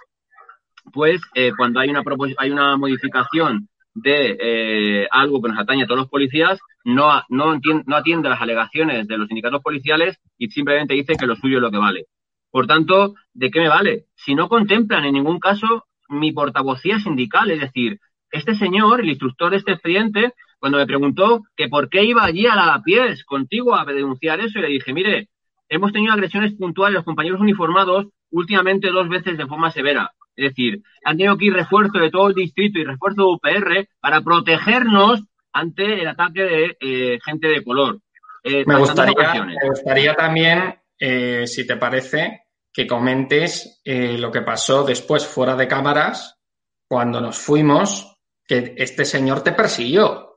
pues 0.93 1.23
eh, 1.35 1.53
cuando 1.57 1.81
hay 1.81 1.89
una 1.89 2.03
hay 2.37 2.51
una 2.51 2.77
modificación 2.77 3.69
de 3.95 4.37
eh, 4.39 5.09
algo 5.11 5.41
que 5.41 5.49
nos 5.49 5.59
atañe 5.59 5.85
a 5.85 5.87
todos 5.87 6.01
los 6.01 6.11
policías, 6.11 6.59
no, 6.85 7.23
no, 7.31 7.59
no 7.87 7.97
atiende 7.97 8.29
las 8.29 8.43
alegaciones 8.43 9.09
de 9.09 9.17
los 9.17 9.29
sindicatos 9.29 9.63
policiales 9.63 10.19
y 10.37 10.51
simplemente 10.51 10.93
dice 10.93 11.17
que 11.17 11.27
lo 11.27 11.35
suyo 11.35 11.57
es 11.57 11.63
lo 11.63 11.71
que 11.71 11.79
vale. 11.79 12.07
Por 12.51 12.67
tanto, 12.67 13.15
¿de 13.33 13.51
qué 13.51 13.61
me 13.61 13.69
vale? 13.69 14.07
Si 14.15 14.35
no 14.35 14.49
contemplan 14.49 15.05
en 15.05 15.15
ningún 15.15 15.39
caso 15.39 15.87
mi 16.09 16.33
portavocía 16.33 16.99
sindical, 16.99 17.51
es 17.51 17.61
decir, 17.61 18.01
este 18.31 18.55
señor, 18.55 19.01
el 19.01 19.09
instructor 19.09 19.51
de 19.51 19.59
este 19.59 19.73
expediente, 19.73 20.33
cuando 20.59 20.79
me 20.79 20.87
preguntó 20.87 21.43
que 21.57 21.69
por 21.69 21.89
qué 21.89 22.05
iba 22.05 22.25
allí 22.25 22.47
a 22.47 22.55
la 22.55 22.83
pies 22.85 23.25
contigo 23.25 23.75
a 23.75 23.85
denunciar 23.85 24.41
eso, 24.41 24.59
y 24.59 24.63
le 24.63 24.69
dije, 24.69 24.93
mire, 24.93 25.29
hemos 25.69 25.93
tenido 25.93 26.13
agresiones 26.13 26.53
puntuales 26.55 26.97
los 26.97 27.05
compañeros 27.05 27.41
uniformados 27.41 28.09
últimamente 28.31 28.91
dos 28.91 29.09
veces 29.09 29.39
de 29.39 29.47
forma 29.47 29.71
severa. 29.71 30.13
Es 30.37 30.51
decir, 30.51 30.83
han 31.05 31.17
tenido 31.17 31.37
que 31.37 31.47
ir 31.47 31.53
refuerzo 31.53 31.99
de 31.99 32.11
todo 32.11 32.29
el 32.29 32.35
distrito 32.35 32.79
y 32.79 32.85
refuerzo 32.85 33.23
de 33.23 33.33
UPR 33.35 33.89
para 34.01 34.21
protegernos 34.21 35.23
ante 35.53 36.03
el 36.03 36.09
ataque 36.09 36.43
de 36.43 36.77
eh, 36.81 37.19
gente 37.25 37.49
de 37.49 37.65
color. 37.65 37.99
Eh, 38.43 38.65
me, 38.67 38.77
gustaría, 38.77 39.45
me, 39.45 39.69
gustaría, 39.69 40.15
también 40.15 40.80
eh, 41.01 41.47
si 41.47 41.67
te 41.67 41.77
parece, 41.77 42.45
que 42.73 42.87
comentes 42.87 43.81
eh, 43.85 44.17
lo 44.17 44.31
que 44.31 44.43
pasó 44.43 44.85
después 44.85 45.27
fuera 45.27 45.57
de 45.57 45.67
cámaras, 45.67 46.39
cuando 46.87 47.21
nos 47.21 47.39
fuimos, 47.39 48.19
que 48.47 48.75
este 48.77 49.05
señor 49.05 49.43
te 49.43 49.53
persiguió. 49.53 50.31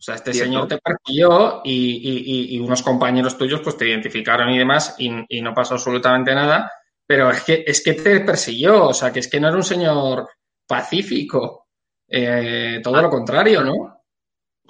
O 0.00 0.02
sea, 0.02 0.14
este 0.14 0.32
señor 0.32 0.66
te 0.66 0.78
persiguió 0.78 1.60
y, 1.62 2.58
unos 2.58 2.82
compañeros 2.82 3.36
tuyos 3.36 3.60
pues 3.60 3.76
te 3.76 3.86
identificaron 3.86 4.50
y 4.50 4.58
demás 4.58 4.94
y, 4.98 5.42
no 5.42 5.52
pasó 5.52 5.74
absolutamente 5.74 6.34
nada, 6.34 6.72
pero 7.06 7.30
es 7.30 7.42
que, 7.42 7.64
es 7.66 7.84
que 7.84 7.94
te 7.94 8.20
persiguió, 8.20 8.86
o 8.86 8.94
sea, 8.94 9.12
que 9.12 9.20
es 9.20 9.28
que 9.28 9.38
no 9.38 9.48
era 9.48 9.56
un 9.58 9.62
señor 9.62 10.26
pacífico, 10.66 11.66
eh, 12.08 12.80
todo 12.82 13.02
lo 13.02 13.10
contrario, 13.10 13.62
¿no? 13.62 14.04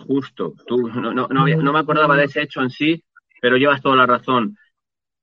Justo, 0.07 0.55
tú 0.67 0.89
no, 0.89 1.13
no, 1.13 1.29
no, 1.29 1.73
me 1.73 1.79
acordaba 1.79 2.17
de 2.17 2.25
ese 2.25 2.43
hecho 2.43 2.61
en 2.61 2.71
sí, 2.71 3.05
pero 3.41 3.57
llevas 3.57 3.83
toda 3.83 3.97
la 3.97 4.07
razón. 4.07 4.57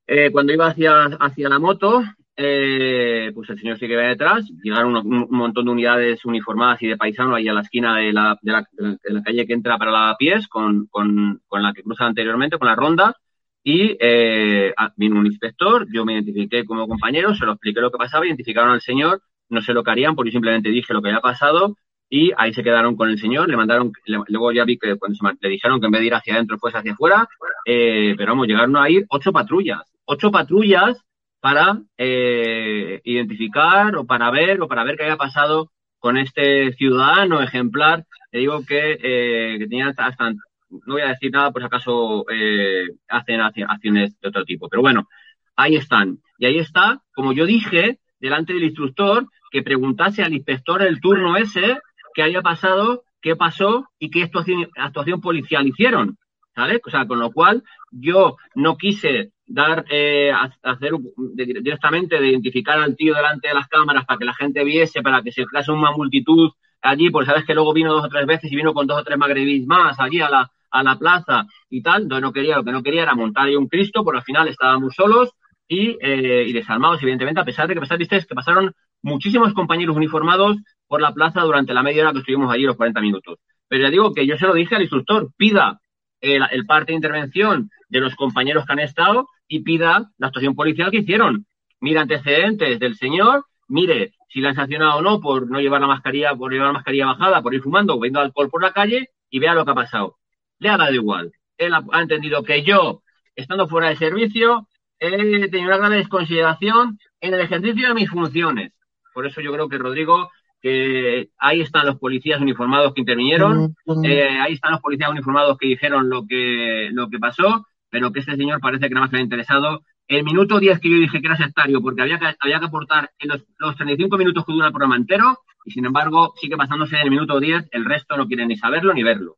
Eh, 0.07 0.31
cuando 0.31 0.53
iba 0.53 0.67
hacia, 0.67 1.03
hacia 1.19 1.49
la 1.49 1.59
moto, 1.59 2.01
eh, 2.35 3.31
pues 3.33 3.49
el 3.49 3.59
señor 3.59 3.77
iba 3.81 4.03
detrás, 4.03 4.49
llegaron 4.63 4.95
un, 4.95 5.27
montón 5.29 5.65
de 5.65 5.71
unidades 5.71 6.23
uniformadas 6.23 6.81
y 6.81 6.87
de 6.87 6.95
paisano 6.97 7.35
ahí 7.35 7.47
a 7.49 7.53
la 7.53 7.61
esquina 7.61 7.97
de 7.97 8.13
la, 8.13 8.37
de 8.41 8.51
la, 8.53 9.23
calle 9.23 9.45
que 9.45 9.53
entra 9.53 9.77
para 9.77 9.91
la 9.91 10.15
pies, 10.17 10.47
con, 10.47 10.87
con, 10.87 11.41
con, 11.47 11.61
la 11.61 11.73
que 11.73 11.83
cruza 11.83 12.05
anteriormente, 12.05 12.57
con 12.57 12.67
la 12.67 12.75
ronda, 12.75 13.15
y 13.63 13.97
eh, 13.99 14.73
vino 14.95 15.19
un 15.19 15.25
inspector, 15.25 15.87
yo 15.91 16.05
me 16.05 16.13
identifiqué 16.13 16.63
como 16.63 16.87
compañero, 16.87 17.35
se 17.35 17.45
lo 17.45 17.53
expliqué 17.53 17.81
lo 17.81 17.91
que 17.91 17.97
pasaba, 17.97 18.25
identificaron 18.25 18.71
al 18.71 18.81
señor, 18.81 19.21
no 19.49 19.61
sé 19.61 19.73
lo 19.73 19.83
que 19.83 19.91
harían, 19.91 20.15
porque 20.15 20.31
simplemente 20.31 20.69
dije 20.69 20.93
lo 20.93 21.01
que 21.01 21.09
había 21.09 21.19
pasado, 21.19 21.75
y 22.09 22.31
ahí 22.37 22.53
se 22.53 22.63
quedaron 22.63 22.95
con 22.95 23.09
el 23.09 23.19
señor, 23.19 23.49
le 23.49 23.57
mandaron, 23.57 23.91
luego 24.05 24.51
ya 24.51 24.63
vi 24.63 24.77
que 24.77 24.95
cuando 24.95 25.15
se, 25.15 25.25
le 25.41 25.49
dijeron 25.49 25.79
que 25.79 25.87
en 25.87 25.91
vez 25.91 26.01
de 26.01 26.07
ir 26.07 26.13
hacia 26.13 26.35
adentro 26.35 26.57
fuese 26.57 26.77
hacia 26.77 26.93
afuera, 26.93 27.27
eh, 27.65 28.15
pero 28.17 28.31
vamos, 28.31 28.47
llegaron 28.47 28.77
a 28.77 28.89
ir 28.89 29.05
ocho 29.09 29.31
patrullas, 29.31 29.81
ocho 30.05 30.31
patrullas 30.31 31.03
para 31.39 31.79
eh, 31.97 33.01
identificar 33.03 33.95
o 33.95 34.05
para 34.05 34.31
ver 34.31 34.61
o 34.61 34.67
para 34.67 34.83
ver 34.83 34.97
qué 34.97 35.03
había 35.03 35.17
pasado 35.17 35.71
con 35.99 36.17
este 36.17 36.73
ciudadano 36.73 37.41
ejemplar. 37.41 38.05
Te 38.31 38.39
digo 38.39 38.63
que, 38.65 38.97
eh, 39.01 39.57
que 39.59 39.67
tenía 39.67 39.93
hasta, 39.95 40.31
no 40.31 40.93
voy 40.93 41.01
a 41.01 41.09
decir 41.09 41.31
nada 41.31 41.51
por 41.51 41.61
si 41.61 41.65
acaso 41.65 42.25
eh, 42.31 42.87
hacen 43.07 43.41
acciones 43.41 44.19
de 44.19 44.29
otro 44.29 44.45
tipo, 44.45 44.69
pero 44.69 44.81
bueno, 44.81 45.07
ahí 45.55 45.75
están. 45.75 46.19
Y 46.37 46.45
ahí 46.45 46.59
está, 46.59 47.01
como 47.13 47.33
yo 47.33 47.45
dije, 47.45 47.99
delante 48.19 48.53
del 48.53 48.63
instructor, 48.63 49.27
que 49.51 49.63
preguntase 49.63 50.23
al 50.23 50.33
inspector 50.33 50.81
el 50.81 50.99
turno 50.99 51.37
ese 51.37 51.79
qué 52.17 52.23
había 52.23 52.41
pasado, 52.41 53.03
qué 53.21 53.35
pasó 53.35 53.89
y 53.99 54.09
qué 54.09 54.23
actuación, 54.23 55.21
policial 55.21 55.67
hicieron. 55.67 56.17
¿Sabes? 56.55 56.81
O 56.83 56.89
sea, 56.89 57.05
con 57.05 57.19
lo 57.19 57.31
cual 57.31 57.61
yo 57.91 58.37
no 58.55 58.75
quise 58.75 59.33
dar, 59.45 59.85
eh, 59.91 60.31
hacer 60.63 60.93
directamente 61.35 62.19
de 62.19 62.29
identificar 62.29 62.79
al 62.79 62.95
tío 62.95 63.13
delante 63.13 63.49
de 63.49 63.53
las 63.53 63.67
cámaras 63.67 64.05
para 64.05 64.17
que 64.17 64.25
la 64.25 64.33
gente 64.33 64.63
viese, 64.63 65.03
para 65.03 65.21
que 65.21 65.31
se 65.31 65.45
crease 65.45 65.71
una 65.71 65.91
multitud 65.91 66.49
allí, 66.81 67.11
pues 67.11 67.27
sabes 67.27 67.45
que 67.45 67.53
luego 67.53 67.73
vino 67.73 67.93
dos 67.93 68.05
o 68.05 68.09
tres 68.09 68.25
veces 68.25 68.51
y 68.51 68.55
vino 68.55 68.73
con 68.73 68.87
dos 68.87 69.01
o 69.01 69.03
tres 69.03 69.19
magrebís 69.19 69.67
más 69.67 69.99
allí 69.99 70.19
a 70.19 70.31
la, 70.31 70.51
a 70.71 70.81
la 70.81 70.97
plaza 70.97 71.45
y 71.69 71.83
tal, 71.83 72.03
entonces 72.03 72.23
no 72.23 72.33
quería, 72.33 72.55
lo 72.55 72.63
que 72.63 72.71
no 72.71 72.81
quería 72.81 73.03
era 73.03 73.13
montar 73.13 73.45
ahí 73.45 73.55
un 73.55 73.67
Cristo, 73.67 74.03
por 74.03 74.15
al 74.15 74.23
final 74.23 74.47
estábamos 74.47 74.95
solos 74.95 75.29
y, 75.67 75.95
eh, 76.01 76.45
y 76.47 76.53
desarmados, 76.53 77.03
evidentemente, 77.03 77.39
a 77.41 77.45
pesar 77.45 77.67
de 77.67 77.75
que, 77.75 77.81
pesar, 77.81 77.99
viste, 77.99 78.25
que 78.25 78.33
pasaron 78.33 78.73
muchísimos 79.07 79.53
compañeros 79.53 79.95
uniformados 79.95 80.57
por 80.87 81.01
la 81.01 81.13
plaza 81.13 81.41
durante 81.41 81.73
la 81.73 81.81
media 81.81 82.03
hora 82.03 82.11
que 82.11 82.19
estuvimos 82.19 82.51
allí, 82.51 82.63
los 82.63 82.75
40 82.75 83.01
minutos. 83.01 83.39
Pero 83.67 83.83
ya 83.83 83.89
digo 83.89 84.13
que 84.13 84.27
yo 84.27 84.37
se 84.37 84.45
lo 84.45 84.53
dije 84.53 84.75
al 84.75 84.81
instructor, 84.81 85.31
pida 85.37 85.79
el, 86.21 86.65
parte 86.65 86.91
de 86.91 86.97
intervención 86.97 87.69
de 87.89 87.99
los 88.01 88.15
compañeros 88.15 88.65
que 88.65 88.73
han 88.73 88.79
estado 88.79 89.27
y 89.47 89.61
pida 89.61 90.11
la 90.17 90.27
actuación 90.27 90.55
policial 90.55 90.91
que 90.91 90.97
hicieron. 90.97 91.45
Mira 91.79 92.01
antecedentes 92.01 92.79
del 92.79 92.95
señor, 92.95 93.45
mire 93.67 94.13
si 94.29 94.41
le 94.41 94.49
han 94.49 94.55
sancionado 94.55 94.97
o 94.97 95.01
no 95.01 95.21
por 95.21 95.49
no 95.49 95.61
llevar 95.61 95.79
la 95.79 95.87
mascarilla, 95.87 96.35
por 96.35 96.51
llevar 96.51 96.67
la 96.67 96.73
mascarilla 96.73 97.05
bajada, 97.07 97.41
por 97.41 97.53
ir 97.53 97.61
fumando 97.61 97.93
o 97.93 97.99
bebiendo 97.99 98.19
alcohol 98.19 98.49
por 98.49 98.61
la 98.61 98.73
calle 98.73 99.09
y 99.29 99.39
vea 99.39 99.53
lo 99.53 99.63
que 99.63 99.71
ha 99.71 99.75
pasado. 99.75 100.17
Le 100.59 100.69
ha 100.69 100.77
dado 100.77 100.93
igual. 100.93 101.31
Él 101.57 101.73
ha, 101.73 101.83
ha 101.91 102.01
entendido 102.01 102.43
que 102.43 102.63
yo, 102.63 103.03
estando 103.35 103.67
fuera 103.67 103.89
de 103.89 103.95
servicio, 103.95 104.67
he 104.99 105.49
tenido 105.49 105.69
una 105.69 105.77
gran 105.77 105.91
desconsideración 105.91 106.99
en 107.21 107.33
el 107.33 107.41
ejercicio 107.41 107.87
de 107.87 107.93
mis 107.93 108.09
funciones. 108.09 108.73
Por 109.17 109.25
eso 109.25 109.41
yo 109.41 109.51
creo 109.51 109.67
que 109.67 109.79
Rodrigo, 109.79 110.29
que 110.61 111.29
ahí 111.39 111.61
están 111.61 111.87
los 111.87 111.97
policías 111.97 112.39
uniformados 112.39 112.93
que 112.93 113.01
intervinieron, 113.01 113.75
eh, 114.05 114.29
ahí 114.39 114.53
están 114.53 114.73
los 114.73 114.79
policías 114.79 115.09
uniformados 115.09 115.57
que 115.57 115.69
dijeron 115.69 116.07
lo 116.07 116.27
que, 116.27 116.89
lo 116.91 117.09
que 117.09 117.17
pasó, 117.17 117.65
pero 117.89 118.11
que 118.11 118.19
este 118.19 118.35
señor 118.35 118.59
parece 118.61 118.87
que 118.87 118.93
no 118.93 119.01
más 119.01 119.11
le 119.11 119.17
ha 119.17 119.23
interesado. 119.23 119.81
El 120.07 120.23
minuto 120.23 120.59
10 120.59 120.79
que 120.79 120.91
yo 120.91 120.97
dije 120.97 121.19
que 121.19 121.25
era 121.25 121.35
sectario, 121.35 121.81
porque 121.81 122.03
había 122.03 122.19
que, 122.19 122.27
había 122.39 122.59
que 122.59 122.67
aportar 122.67 123.09
en 123.17 123.29
los, 123.29 123.43
los 123.57 123.75
35 123.75 124.19
minutos 124.19 124.45
que 124.45 124.53
dura 124.53 124.67
el 124.67 124.71
programa 124.71 124.97
entero, 124.97 125.39
y 125.65 125.71
sin 125.71 125.85
embargo 125.87 126.35
sigue 126.39 126.55
pasándose 126.55 126.97
en 126.97 127.01
el 127.01 127.09
minuto 127.09 127.39
10, 127.39 127.69
el 127.71 127.85
resto 127.85 128.15
no 128.17 128.27
quiere 128.27 128.45
ni 128.45 128.55
saberlo 128.55 128.93
ni 128.93 129.01
verlo. 129.01 129.37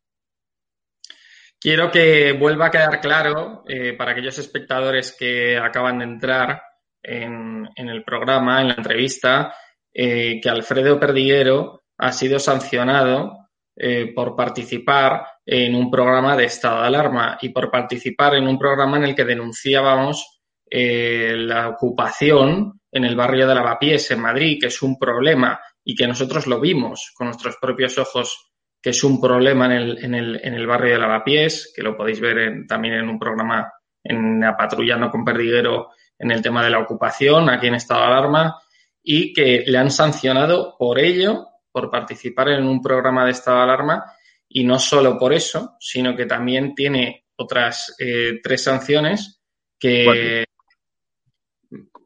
Quiero 1.57 1.89
que 1.89 2.33
vuelva 2.33 2.65
a 2.65 2.71
quedar 2.71 2.99
claro 2.99 3.63
eh, 3.65 3.93
para 3.93 4.11
aquellos 4.11 4.37
espectadores 4.39 5.15
que 5.17 5.57
acaban 5.57 5.99
de 5.99 6.03
entrar 6.03 6.63
en, 7.01 7.69
en 7.77 7.87
el 7.87 8.03
programa, 8.03 8.59
en 8.59 8.67
la 8.67 8.73
entrevista, 8.73 9.53
eh, 9.93 10.39
que 10.41 10.49
Alfredo 10.49 10.99
Perdiguero 10.99 11.83
ha 11.97 12.11
sido 12.11 12.39
sancionado 12.39 13.49
eh, 13.75 14.11
por 14.13 14.35
participar 14.35 15.25
en 15.45 15.75
un 15.75 15.89
programa 15.89 16.35
de 16.35 16.45
estado 16.45 16.81
de 16.81 16.87
alarma 16.87 17.37
y 17.41 17.49
por 17.49 17.71
participar 17.71 18.35
en 18.35 18.47
un 18.47 18.59
programa 18.59 18.97
en 18.97 19.05
el 19.05 19.15
que 19.15 19.25
denunciábamos 19.25 20.41
eh, 20.69 21.33
la 21.35 21.69
ocupación 21.69 22.81
en 22.91 23.05
el 23.05 23.15
barrio 23.15 23.47
de 23.47 23.55
Lavapiés, 23.55 24.11
en 24.11 24.21
Madrid, 24.21 24.57
que 24.59 24.67
es 24.67 24.81
un 24.81 24.97
problema 24.97 25.59
y 25.83 25.95
que 25.95 26.07
nosotros 26.07 26.45
lo 26.47 26.59
vimos 26.59 27.11
con 27.15 27.27
nuestros 27.27 27.57
propios 27.59 27.97
ojos 27.97 28.51
que 28.81 28.91
es 28.91 29.03
un 29.03 29.19
problema 29.19 29.65
en 29.65 29.71
el, 29.71 30.05
en 30.05 30.15
el, 30.15 30.39
en 30.43 30.53
el 30.53 30.67
barrio 30.67 30.93
de 30.93 30.99
Lavapiés, 30.99 31.73
que 31.75 31.81
lo 31.81 31.97
podéis 31.97 32.19
ver 32.19 32.37
en, 32.39 32.67
también 32.67 32.95
en 32.95 33.09
un 33.09 33.19
programa 33.19 33.71
en 34.03 34.39
la 34.39 34.55
patrullando 34.55 35.09
con 35.09 35.25
Perdiguero 35.25 35.89
en 36.17 36.31
el 36.31 36.41
tema 36.41 36.63
de 36.63 36.69
la 36.69 36.79
ocupación, 36.79 37.49
aquí 37.49 37.67
en 37.67 37.75
estado 37.75 38.01
de 38.01 38.07
alarma, 38.07 38.55
y 39.03 39.33
que 39.33 39.63
le 39.65 39.77
han 39.77 39.91
sancionado 39.91 40.75
por 40.77 40.99
ello, 40.99 41.47
por 41.71 41.89
participar 41.89 42.49
en 42.49 42.65
un 42.65 42.81
programa 42.81 43.25
de 43.25 43.31
estado 43.31 43.57
de 43.57 43.63
alarma, 43.63 44.03
y 44.47 44.63
no 44.63 44.79
solo 44.79 45.17
por 45.17 45.33
eso, 45.33 45.75
sino 45.79 46.15
que 46.15 46.25
también 46.25 46.73
tiene 46.73 47.25
otras 47.35 47.95
eh, 47.99 48.39
tres 48.43 48.63
sanciones 48.63 49.41
que... 49.77 50.45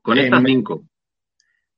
Con 0.02 0.18
estas 0.18 0.42
eh, 0.42 0.46
cinco. 0.46 0.84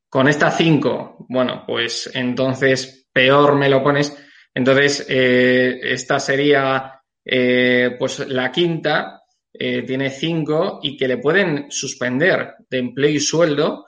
Con 0.09 0.27
estas 0.27 0.57
cinco, 0.57 1.25
bueno, 1.29 1.63
pues 1.65 2.09
entonces 2.13 3.07
peor 3.11 3.55
me 3.55 3.69
lo 3.69 3.83
pones. 3.83 4.17
Entonces, 4.53 5.05
eh, 5.07 5.79
esta 5.83 6.19
sería 6.19 7.01
eh, 7.23 7.95
pues 7.99 8.19
la 8.27 8.51
quinta, 8.51 9.21
tiene 9.57 10.09
cinco 10.09 10.81
y 10.83 10.97
que 10.97 11.07
le 11.07 11.17
pueden 11.17 11.71
suspender 11.71 12.55
de 12.69 12.77
empleo 12.77 13.09
y 13.09 13.21
sueldo 13.21 13.85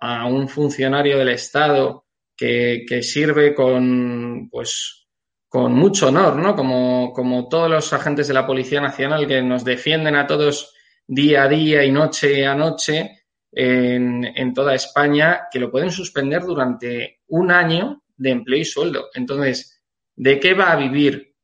a 0.00 0.26
un 0.26 0.48
funcionario 0.48 1.18
del 1.18 1.28
Estado 1.30 2.06
que, 2.36 2.84
que 2.86 3.02
sirve 3.02 3.54
con, 3.54 4.48
pues, 4.50 5.06
con 5.48 5.72
mucho 5.74 6.08
honor, 6.08 6.36
¿no? 6.36 6.54
Como, 6.54 7.12
como 7.12 7.48
todos 7.48 7.70
los 7.70 7.92
agentes 7.92 8.28
de 8.28 8.34
la 8.34 8.46
Policía 8.46 8.80
Nacional 8.80 9.26
que 9.26 9.42
nos 9.42 9.64
defienden 9.64 10.16
a 10.16 10.26
todos 10.26 10.74
día 11.06 11.44
a 11.44 11.48
día 11.48 11.84
y 11.84 11.92
noche 11.92 12.46
a 12.46 12.54
noche 12.54 13.22
en, 13.52 14.24
en 14.24 14.52
toda 14.52 14.74
España, 14.74 15.46
que 15.50 15.60
lo 15.60 15.70
pueden 15.70 15.90
suspender 15.90 16.42
durante 16.42 17.20
un 17.28 17.50
año 17.50 18.02
de 18.16 18.30
empleo 18.30 18.60
y 18.60 18.64
sueldo. 18.64 19.06
Entonces, 19.14 19.82
¿de 20.14 20.38
qué 20.40 20.54
va 20.54 20.72
a 20.72 20.76
vivir 20.76 21.34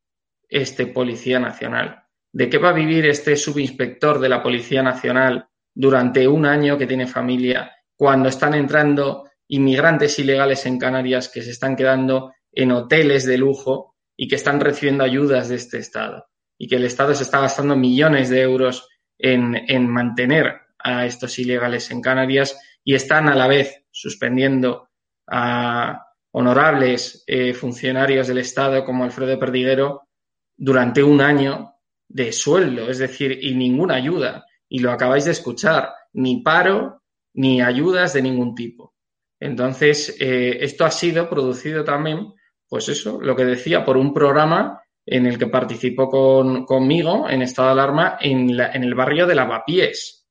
este 0.49 0.87
Policía 0.87 1.39
Nacional? 1.39 2.03
¿De 2.33 2.49
qué 2.49 2.59
va 2.59 2.71
a 2.71 2.75
vivir 2.75 3.07
este 3.07 3.37
subinspector 3.37 4.19
de 4.19 4.29
la 4.29 4.43
Policía 4.43 4.83
Nacional 4.83 5.49
durante 5.75 6.27
un 6.29 6.45
año 6.45 6.77
que 6.77 6.87
tiene 6.87 7.07
familia 7.07 7.73
cuando 8.03 8.31
están 8.31 8.55
entrando 8.55 9.31
inmigrantes 9.47 10.19
ilegales 10.19 10.67
en 10.67 10.77
Canarias 10.77 11.29
que 11.29 11.41
se 11.41 11.53
están 11.53 11.77
quedando 11.77 12.33
en 12.51 12.73
hoteles 12.73 13.25
de 13.25 13.39
lujo 13.39 13.95
y 14.17 14.27
que 14.27 14.35
están 14.35 14.59
recibiendo 14.59 15.05
ayudas 15.05 15.49
de 15.49 15.55
este 15.55 15.79
Estado? 15.79 16.27
Y 16.59 16.67
que 16.67 16.75
el 16.75 16.85
Estado 16.85 17.15
se 17.15 17.23
está 17.23 17.39
gastando 17.39 17.77
millones 17.77 18.29
de 18.29 18.41
euros 18.41 18.89
en, 19.17 19.55
en 19.69 19.89
mantener 19.89 20.63
a 20.81 21.07
estos 21.07 21.39
ilegales 21.39 21.93
en 21.93 22.01
Canarias 22.01 22.59
y 22.83 22.97
están 22.97 23.29
a 23.29 23.37
la 23.37 23.47
vez 23.47 23.85
suspendiendo 23.93 24.89
a 25.29 26.05
honorables 26.33 27.23
eh, 27.29 27.55
funcionarios 27.55 28.27
del 28.27 28.39
Estado 28.39 28.85
como 28.85 29.05
Alfredo 29.05 29.39
Perdiguero 29.39 30.09
durante 30.57 31.05
un 31.05 31.21
año 31.21 31.77
de 32.09 32.33
sueldo, 32.33 32.91
es 32.91 32.99
decir, 32.99 33.39
y 33.41 33.55
ninguna 33.55 33.95
ayuda. 33.95 34.45
Y 34.69 34.81
lo 34.81 34.91
acabáis 34.91 35.25
de 35.25 35.31
escuchar, 35.31 35.93
ni 36.15 36.43
paro 36.43 37.02
ni 37.35 37.61
ayudas 37.61 38.13
de 38.13 38.23
ningún 38.23 38.55
tipo. 38.55 38.95
Entonces, 39.41 40.17
eh, 40.21 40.59
esto 40.61 40.85
ha 40.85 40.91
sido 40.91 41.29
producido 41.29 41.85
también, 41.85 42.33
pues 42.69 42.89
eso, 42.89 43.21
lo 43.21 43.35
que 43.35 43.45
decía, 43.45 43.85
por 43.85 43.97
un 43.97 44.15
programa 44.15 44.83
en 45.05 45.27
el 45.27 45.39
que 45.39 45.49
participó 45.49 46.09
con, 46.09 46.65
conmigo 46.65 47.29
en 47.29 47.43
estado 47.43 47.69
de 47.69 47.73
alarma 47.73 48.19
en, 48.21 48.57
la, 48.57 48.73
en 48.73 48.85
el 48.85 48.95
barrio 48.95 49.27
de 49.27 49.35
Lavapiés. 49.35 50.27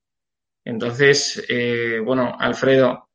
Entonces, 0.64 1.44
eh, 1.50 2.00
bueno, 2.04 2.36
Alfredo, 2.40 3.10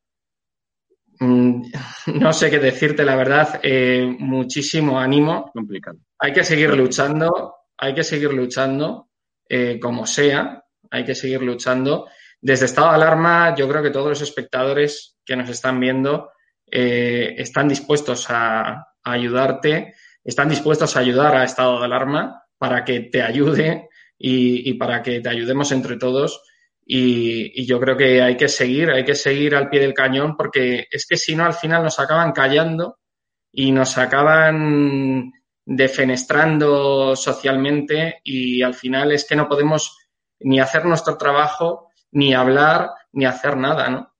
mm, 1.19 1.61
no 2.13 2.33
sé 2.33 2.49
qué 2.49 2.59
decirte, 2.59 3.03
la 3.03 3.15
verdad, 3.15 3.59
eh, 3.63 4.05
muchísimo 4.19 4.99
ánimo. 4.99 5.51
Complicado. 5.53 5.97
Hay 6.19 6.33
que 6.33 6.43
seguir 6.43 6.75
luchando, 6.75 7.55
hay 7.77 7.93
que 7.93 8.03
seguir 8.03 8.33
luchando, 8.33 9.09
eh, 9.49 9.79
como 9.79 10.05
sea, 10.05 10.63
hay 10.91 11.05
que 11.05 11.15
seguir 11.15 11.41
luchando. 11.41 12.07
Desde 12.41 12.65
estado 12.65 12.89
de 12.89 12.95
alarma, 12.95 13.55
yo 13.55 13.67
creo 13.67 13.81
que 13.81 13.89
todos 13.89 14.09
los 14.09 14.21
espectadores 14.21 15.17
que 15.25 15.35
nos 15.35 15.49
están 15.49 15.79
viendo 15.79 16.31
eh, 16.69 17.35
están 17.37 17.67
dispuestos 17.67 18.29
a, 18.29 18.69
a, 18.69 18.85
ayudarte, 19.03 19.95
están 20.23 20.49
dispuestos 20.49 20.95
a 20.95 20.99
ayudar 20.99 21.35
a 21.35 21.43
estado 21.43 21.79
de 21.79 21.85
alarma 21.85 22.43
para 22.57 22.83
que 22.83 23.01
te 23.01 23.21
ayude 23.21 23.89
y, 24.17 24.69
y 24.69 24.73
para 24.75 25.01
que 25.01 25.19
te 25.19 25.29
ayudemos 25.29 25.71
entre 25.71 25.97
todos. 25.97 26.41
Y, 26.85 27.61
y, 27.61 27.65
yo 27.65 27.79
creo 27.79 27.97
que 27.97 28.21
hay 28.21 28.37
que 28.37 28.47
seguir, 28.47 28.91
hay 28.91 29.03
que 29.03 29.15
seguir 29.15 29.55
al 29.55 29.69
pie 29.69 29.81
del 29.81 29.93
cañón 29.93 30.37
porque 30.37 30.87
es 30.89 31.05
que 31.05 31.17
si 31.17 31.35
no 31.35 31.45
al 31.45 31.53
final 31.53 31.83
nos 31.83 31.99
acaban 31.99 32.31
callando 32.31 32.99
y 33.51 33.71
nos 33.73 33.97
acaban 33.97 35.33
defenestrando 35.65 37.13
socialmente 37.17 38.21
y 38.23 38.61
al 38.61 38.73
final 38.73 39.11
es 39.11 39.25
que 39.25 39.35
no 39.35 39.49
podemos 39.49 39.97
ni 40.39 40.61
hacer 40.61 40.85
nuestro 40.85 41.17
trabajo, 41.17 41.86
ni 42.11 42.33
hablar, 42.33 42.91
ni 43.11 43.25
hacer 43.25 43.57
nada, 43.57 43.89
¿no? 43.89 44.11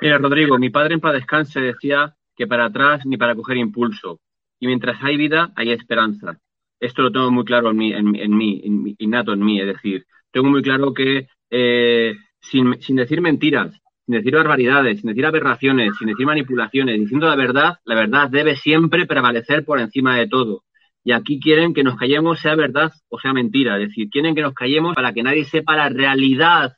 Mira, 0.00 0.18
Rodrigo, 0.18 0.58
mi 0.58 0.70
padre 0.70 0.94
en 0.94 1.00
paz 1.00 1.12
descanse 1.14 1.60
decía 1.60 2.16
que 2.34 2.46
para 2.46 2.66
atrás 2.66 3.06
ni 3.06 3.16
para 3.16 3.34
coger 3.34 3.56
impulso. 3.56 4.20
Y 4.58 4.66
mientras 4.66 5.02
hay 5.02 5.16
vida, 5.16 5.52
hay 5.54 5.70
esperanza. 5.70 6.38
Esto 6.80 7.02
lo 7.02 7.12
tengo 7.12 7.30
muy 7.30 7.44
claro 7.44 7.70
en 7.70 7.76
mí, 7.76 7.92
en, 7.92 8.16
en 8.16 8.36
mí, 8.36 8.60
en, 8.64 8.94
innato 8.98 9.32
en 9.32 9.44
mí. 9.44 9.60
Es 9.60 9.66
decir, 9.66 10.04
tengo 10.32 10.48
muy 10.48 10.62
claro 10.62 10.92
que 10.92 11.28
eh, 11.50 12.16
sin, 12.40 12.80
sin 12.80 12.96
decir 12.96 13.20
mentiras, 13.20 13.80
sin 14.04 14.16
decir 14.16 14.34
barbaridades, 14.34 15.00
sin 15.00 15.08
decir 15.08 15.24
aberraciones, 15.24 15.92
sin 15.98 16.08
decir 16.08 16.26
manipulaciones, 16.26 16.98
diciendo 16.98 17.28
la 17.28 17.36
verdad, 17.36 17.78
la 17.84 17.94
verdad 17.94 18.28
debe 18.28 18.56
siempre 18.56 19.06
prevalecer 19.06 19.64
por 19.64 19.78
encima 19.78 20.16
de 20.16 20.26
todo. 20.26 20.64
Y 21.04 21.12
aquí 21.12 21.40
quieren 21.40 21.74
que 21.74 21.82
nos 21.82 21.96
callemos, 21.96 22.40
sea 22.40 22.54
verdad 22.54 22.92
o 23.08 23.18
sea 23.18 23.32
mentira. 23.32 23.78
Es 23.78 23.88
decir, 23.88 24.08
quieren 24.08 24.34
que 24.34 24.42
nos 24.42 24.54
callemos 24.54 24.94
para 24.94 25.12
que 25.12 25.22
nadie 25.22 25.44
sepa 25.44 25.76
la 25.76 25.88
realidad 25.88 26.76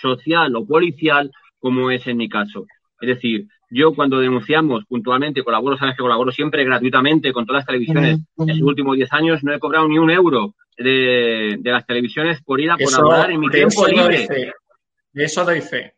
social 0.00 0.54
o 0.56 0.66
policial 0.66 1.30
como 1.58 1.90
es 1.90 2.06
en 2.06 2.16
mi 2.16 2.28
caso. 2.28 2.66
Es 3.00 3.08
decir, 3.08 3.46
yo 3.70 3.94
cuando 3.94 4.20
denunciamos 4.20 4.84
puntualmente, 4.84 5.42
colaboro, 5.42 5.78
sabes 5.78 5.96
que 5.96 6.02
colaboro 6.02 6.30
siempre 6.30 6.64
gratuitamente 6.64 7.32
con 7.32 7.46
todas 7.46 7.60
las 7.60 7.66
televisiones, 7.66 8.18
en 8.38 8.48
los 8.48 8.60
últimos 8.60 8.96
10 8.96 9.12
años 9.14 9.42
no 9.42 9.54
he 9.54 9.58
cobrado 9.58 9.88
ni 9.88 9.98
un 9.98 10.10
euro 10.10 10.54
de, 10.76 11.56
de 11.58 11.70
las 11.70 11.86
televisiones 11.86 12.42
por 12.42 12.60
ir 12.60 12.70
a 12.70 12.76
colaborar 12.76 13.30
en 13.30 13.40
mi 13.40 13.48
tiempo 13.48 13.86
libre. 13.86 14.26
Fe. 14.26 14.52
De 15.12 15.24
eso 15.24 15.44
doy 15.44 15.60
fe. 15.60 15.94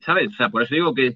¿Sabes? 0.00 0.28
O 0.28 0.36
sea, 0.36 0.48
por 0.48 0.62
eso 0.62 0.74
digo 0.74 0.94
que 0.94 1.14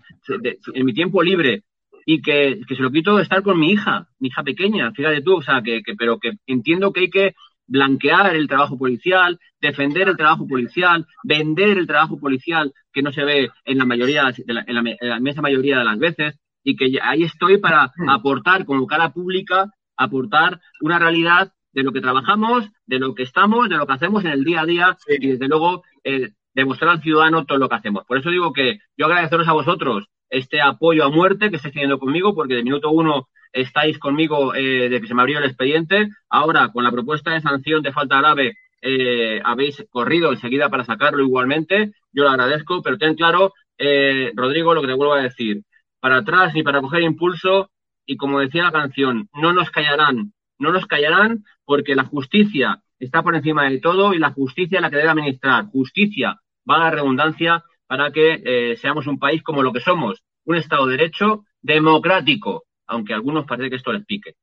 en 0.74 0.84
mi 0.84 0.92
tiempo 0.92 1.22
libre 1.22 1.64
y 2.08 2.22
que, 2.22 2.60
se 2.68 2.82
lo 2.82 2.90
quito 2.92 3.18
estar 3.18 3.42
con 3.42 3.58
mi 3.58 3.72
hija, 3.72 4.08
mi 4.20 4.28
hija 4.28 4.44
pequeña, 4.44 4.92
fíjate 4.92 5.22
tú, 5.22 5.38
o 5.38 5.42
sea, 5.42 5.60
que, 5.60 5.82
pero 5.98 6.18
que 6.18 6.34
entiendo 6.46 6.92
que 6.92 7.00
hay 7.00 7.10
que 7.10 7.34
blanquear 7.66 8.36
el 8.36 8.46
trabajo 8.46 8.78
policial, 8.78 9.40
defender 9.60 10.08
el 10.08 10.16
trabajo 10.16 10.46
policial, 10.46 11.04
vender 11.24 11.76
el 11.76 11.88
trabajo 11.88 12.18
policial 12.20 12.72
que 12.92 13.02
no 13.02 13.10
se 13.10 13.24
ve 13.24 13.50
en 13.64 13.78
la 13.78 13.84
mayoría, 13.84 14.32
de 14.32 14.54
la, 14.54 14.64
en 14.64 15.00
la, 15.00 15.16
inmensa 15.16 15.42
mayoría 15.42 15.78
de 15.78 15.84
las 15.84 15.98
veces, 15.98 16.38
y 16.62 16.76
que 16.76 16.96
ahí 17.02 17.24
estoy 17.24 17.58
para 17.58 17.90
mm. 17.96 18.08
aportar 18.08 18.64
como 18.64 18.86
cara 18.86 19.12
pública, 19.12 19.72
aportar 19.96 20.60
una 20.80 21.00
realidad 21.00 21.52
de 21.72 21.82
lo 21.82 21.92
que 21.92 22.00
trabajamos, 22.00 22.68
de 22.86 23.00
lo 23.00 23.16
que 23.16 23.24
estamos, 23.24 23.68
de 23.68 23.76
lo 23.76 23.86
que 23.86 23.94
hacemos 23.94 24.24
en 24.24 24.30
el 24.30 24.44
día 24.44 24.60
a 24.60 24.66
día 24.66 24.96
y 25.08 25.26
desde 25.26 25.48
luego 25.48 25.82
eh, 26.04 26.30
demostrar 26.54 26.92
al 26.92 27.02
ciudadano 27.02 27.44
todo 27.44 27.58
lo 27.58 27.68
que 27.68 27.74
hacemos. 27.74 28.04
Por 28.06 28.18
eso 28.18 28.30
digo 28.30 28.52
que 28.52 28.78
yo 28.96 29.06
agradeceros 29.06 29.48
a 29.48 29.52
vosotros 29.52 30.08
este 30.30 30.60
apoyo 30.60 31.04
a 31.04 31.10
muerte 31.10 31.50
que 31.50 31.56
estáis 31.56 31.74
teniendo 31.74 31.98
conmigo, 31.98 32.34
porque 32.34 32.54
de 32.54 32.62
minuto 32.62 32.90
uno 32.90 33.28
estáis 33.52 33.98
conmigo 33.98 34.54
eh, 34.54 34.88
de 34.88 35.00
que 35.00 35.06
se 35.06 35.14
me 35.14 35.22
abrió 35.22 35.38
el 35.38 35.44
expediente. 35.44 36.08
Ahora, 36.28 36.70
con 36.72 36.84
la 36.84 36.92
propuesta 36.92 37.32
de 37.32 37.40
sanción 37.40 37.82
de 37.82 37.92
falta 37.92 38.18
grave, 38.18 38.54
eh, 38.82 39.40
habéis 39.44 39.84
corrido 39.90 40.32
enseguida 40.32 40.68
para 40.68 40.84
sacarlo 40.84 41.22
igualmente. 41.22 41.92
Yo 42.12 42.24
lo 42.24 42.30
agradezco, 42.30 42.82
pero 42.82 42.98
ten 42.98 43.14
claro, 43.14 43.54
eh, 43.78 44.32
Rodrigo, 44.34 44.74
lo 44.74 44.80
que 44.80 44.88
te 44.88 44.94
vuelvo 44.94 45.14
a 45.14 45.22
decir. 45.22 45.62
Para 46.00 46.18
atrás 46.18 46.54
ni 46.54 46.62
para 46.62 46.80
coger 46.80 47.02
impulso. 47.02 47.70
Y 48.04 48.16
como 48.16 48.38
decía 48.38 48.64
la 48.64 48.72
canción, 48.72 49.28
no 49.34 49.52
nos 49.52 49.70
callarán. 49.70 50.32
No 50.58 50.72
nos 50.72 50.86
callarán 50.86 51.44
porque 51.64 51.94
la 51.94 52.04
justicia 52.04 52.80
está 52.98 53.22
por 53.22 53.34
encima 53.34 53.68
de 53.68 53.80
todo 53.80 54.14
y 54.14 54.18
la 54.18 54.30
justicia 54.30 54.78
es 54.78 54.82
la 54.82 54.90
que 54.90 54.96
debe 54.96 55.08
administrar. 55.08 55.66
Justicia, 55.66 56.40
va 56.68 56.78
la 56.78 56.90
redundancia, 56.90 57.64
para 57.86 58.10
que 58.10 58.42
eh, 58.44 58.76
seamos 58.76 59.06
un 59.06 59.18
país 59.18 59.42
como 59.42 59.62
lo 59.62 59.72
que 59.72 59.80
somos, 59.80 60.22
un 60.44 60.56
Estado 60.56 60.86
de 60.86 60.96
Derecho 60.96 61.44
democrático, 61.60 62.64
aunque 62.86 63.12
a 63.12 63.16
algunos 63.16 63.46
parece 63.46 63.70
que 63.70 63.76
esto 63.76 63.92
les 63.92 64.04
pique. 64.04 64.34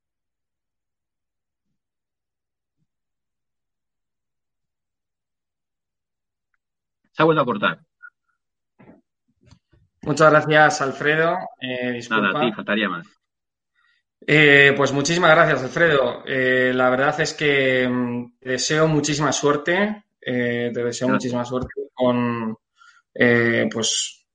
Se 7.12 7.22
ha 7.22 7.26
vuelto 7.26 7.44
a 7.44 7.46
cortar. 7.46 7.80
Muchas 10.02 10.32
gracias, 10.32 10.82
Alfredo. 10.82 11.38
Eh, 11.62 12.00
Nada, 12.10 12.38
a 12.38 12.42
ti, 12.42 12.52
faltaría 12.52 12.90
más. 12.90 13.08
Eh, 14.26 14.74
pues 14.76 14.92
muchísimas 14.94 15.32
gracias, 15.32 15.64
Alfredo. 15.64 16.24
la 16.26 16.90
verdad 16.90 17.20
es 17.22 17.34
que 17.34 17.88
mm, 17.88 18.40
te 18.40 18.50
deseo 18.50 18.88
muchísima 18.88 19.32
suerte. 19.32 20.06
te 20.20 20.72
deseo 20.72 21.10
muchísima 21.10 21.46
suerte 21.46 21.74
con, 21.94 22.58
eh, 23.14 23.68
pues 23.72 24.26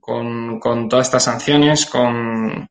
con, 0.00 0.60
todas 0.88 1.06
estas 1.06 1.24
sanciones, 1.24 1.86
con, 1.86 2.66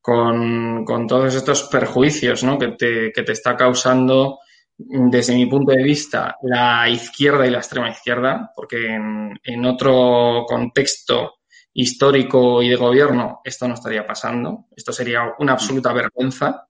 con, 0.00 1.06
todos 1.06 1.34
estos 1.34 1.64
perjuicios 1.64 2.42
¿no? 2.44 2.58
que, 2.58 2.68
te, 2.68 3.12
que 3.12 3.22
te 3.22 3.32
está 3.32 3.56
causando 3.56 4.38
desde 4.76 5.34
mi 5.34 5.46
punto 5.46 5.72
de 5.72 5.82
vista, 5.82 6.36
la 6.42 6.88
izquierda 6.88 7.46
y 7.46 7.50
la 7.50 7.58
extrema 7.58 7.90
izquierda, 7.90 8.52
porque 8.54 8.94
en, 8.94 9.64
otro 9.64 10.44
contexto 10.46 11.34
histórico 11.74 12.62
y 12.62 12.68
de 12.68 12.76
gobierno 12.76 13.40
esto 13.44 13.68
no 13.68 13.74
estaría 13.74 14.06
pasando. 14.06 14.66
Esto 14.74 14.92
sería 14.92 15.34
una 15.38 15.52
absoluta 15.52 15.92
vergüenza. 15.92 16.66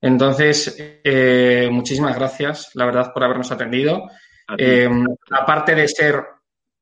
Entonces, 0.00 0.74
eh, 0.78 1.68
muchísimas 1.70 2.16
gracias, 2.16 2.70
la 2.74 2.86
verdad, 2.86 3.12
por 3.12 3.24
habernos 3.24 3.50
atendido. 3.50 4.08
Eh, 4.58 4.88
aparte 5.30 5.74
de 5.74 5.88
ser 5.88 6.24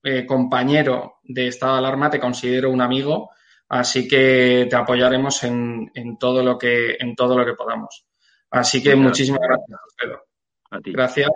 eh, 0.02 0.24
compañero 0.24 1.20
de 1.22 1.48
estado 1.48 1.74
de 1.74 1.78
alarma, 1.78 2.10
te 2.10 2.20
considero 2.20 2.70
un 2.70 2.80
amigo, 2.80 3.30
así 3.68 4.08
que 4.08 4.66
te 4.68 4.76
apoyaremos 4.76 5.42
en, 5.44 5.90
todo, 6.18 6.42
lo 6.42 6.58
que, 6.58 6.96
en 6.98 7.14
todo 7.14 7.36
lo 7.36 7.44
que 7.44 7.54
podamos. 7.54 8.06
Así 8.50 8.82
que 8.82 8.96
muchísimas 8.96 9.40
gracias, 9.42 9.78
Pedro. 9.96 10.24
Gracias. 10.92 11.30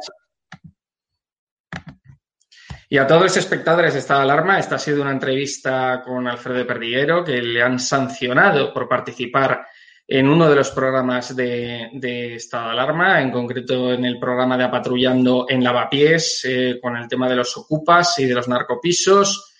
Y 2.88 2.98
a 2.98 3.07
todos 3.07 3.22
los 3.22 3.37
espectadores 3.37 3.94
de 3.94 4.00
Estado 4.00 4.20
de 4.20 4.24
Alarma, 4.31 4.59
esta 4.59 4.77
ha 4.77 4.79
sido 4.79 5.03
una 5.03 5.11
entrevista 5.11 6.03
con 6.05 6.29
Alfredo 6.29 6.66
Perdiguero, 6.66 7.24
que 7.24 7.42
le 7.42 7.62
han 7.62 7.79
sancionado 7.79 8.72
por 8.72 8.88
participar 8.88 9.66
en 10.07 10.29
uno 10.29 10.49
de 10.49 10.57
los 10.57 10.71
programas 10.71 11.35
de, 11.35 12.35
estado 12.35 12.67
de 12.67 12.73
alarma, 12.73 13.23
en 13.23 13.31
concreto 13.31 13.93
en 13.93 14.05
el 14.05 14.19
programa 14.19 14.59
de 14.59 14.64
apatrullando 14.64 15.47
en 15.49 15.64
lavapiés, 15.64 16.45
eh, 16.45 16.79
con 16.81 16.97
el 16.97 17.09
tema 17.09 17.29
de 17.29 17.37
los 17.37 17.57
ocupas 17.57 18.19
y 18.19 18.27
de 18.27 18.35
los 18.35 18.47
narcopisos. 18.47 19.55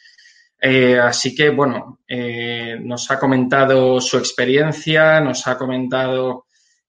Eh, 0.61 0.98
así 0.98 1.35
que, 1.35 1.48
bueno, 1.50 2.00
eh, 2.07 2.76
nos 2.80 3.11
ha 3.11 3.18
comentado 3.18 4.00
su 4.00 4.18
experiencia, 4.18 5.20
nos 5.20 5.46
ha 5.46 5.57
comentado 5.57 6.46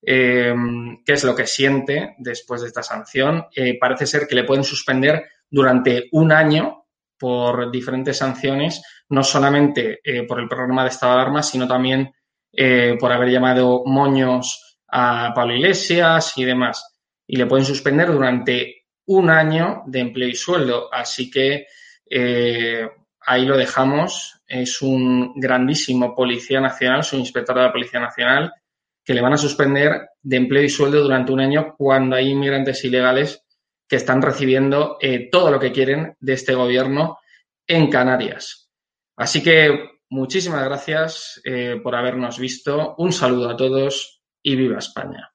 qué 0.08 1.04
es 1.08 1.24
lo 1.24 1.36
que 1.36 1.48
siente 1.48 2.14
después 2.20 2.62
de 2.62 2.68
esta 2.68 2.84
sanción. 2.84 3.48
parece 3.82 4.06
ser 4.06 4.28
que 4.28 4.36
le 4.36 4.44
pueden 4.44 4.64
suspender 4.64 5.26
durante 5.50 6.10
un 6.12 6.32
año 6.32 6.86
por 7.18 7.72
diferentes 7.72 8.16
sanciones, 8.16 8.84
no 9.10 9.24
solamente 9.24 10.02
por 10.28 10.40
el 10.40 10.48
programa 10.48 10.84
de 10.84 10.90
estado 10.90 11.14
de 11.14 11.22
alarma, 11.22 11.42
sino 11.42 11.68
también 11.68 12.14
eh, 12.56 12.98
por 13.00 13.12
haber 13.12 13.30
llamado 13.30 13.84
moños 13.86 14.80
a 14.88 15.34
Pablo 15.34 15.56
Iglesias 15.56 16.34
y 16.38 16.46
demás. 16.46 16.98
Y 17.28 17.38
le 17.38 17.46
pueden 17.46 17.66
suspender 17.66 18.12
durante 18.12 18.86
un 19.08 19.30
año 19.30 19.84
de 19.88 20.00
empleo 20.00 20.30
y 20.30 20.36
sueldo. 20.36 20.90
Así 20.94 21.30
que 21.30 21.68
eh, 22.10 22.88
ahí 23.22 23.46
lo 23.46 23.58
dejamos. 23.58 24.42
Es 24.48 24.82
un 24.82 25.34
grandísimo 25.36 26.16
policía 26.16 26.62
nacional, 26.62 27.04
su 27.04 27.18
inspector 27.18 27.56
de 27.56 27.64
la 27.64 27.72
Policía 27.72 28.00
Nacional, 28.00 28.54
que 29.04 29.14
le 29.14 29.22
van 29.22 29.34
a 29.34 29.38
suspender 29.38 30.10
de 30.22 30.38
empleo 30.38 30.64
y 30.64 30.70
sueldo 30.70 31.02
durante 31.02 31.32
un 31.32 31.40
año 31.40 31.76
cuando 31.78 32.16
hay 32.16 32.30
inmigrantes 32.30 32.84
ilegales 32.84 33.44
que 33.88 33.98
están 33.98 34.22
recibiendo 34.22 34.98
eh, 35.00 35.30
todo 35.32 35.52
lo 35.52 35.60
que 35.60 35.72
quieren 35.72 36.16
de 36.20 36.34
este 36.34 36.56
gobierno 36.56 37.20
en 37.68 37.90
Canarias. 37.90 38.70
Así 39.16 39.44
que 39.44 39.95
Muchísimas 40.10 40.64
gracias 40.64 41.42
eh, 41.44 41.80
por 41.84 41.96
habernos 41.96 42.40
visto. 42.40 42.96
Un 42.98 43.12
saludo 43.12 43.50
a 43.50 43.58
todos 43.58 44.24
y 44.44 44.56
viva 44.56 44.80
España. 44.80 45.35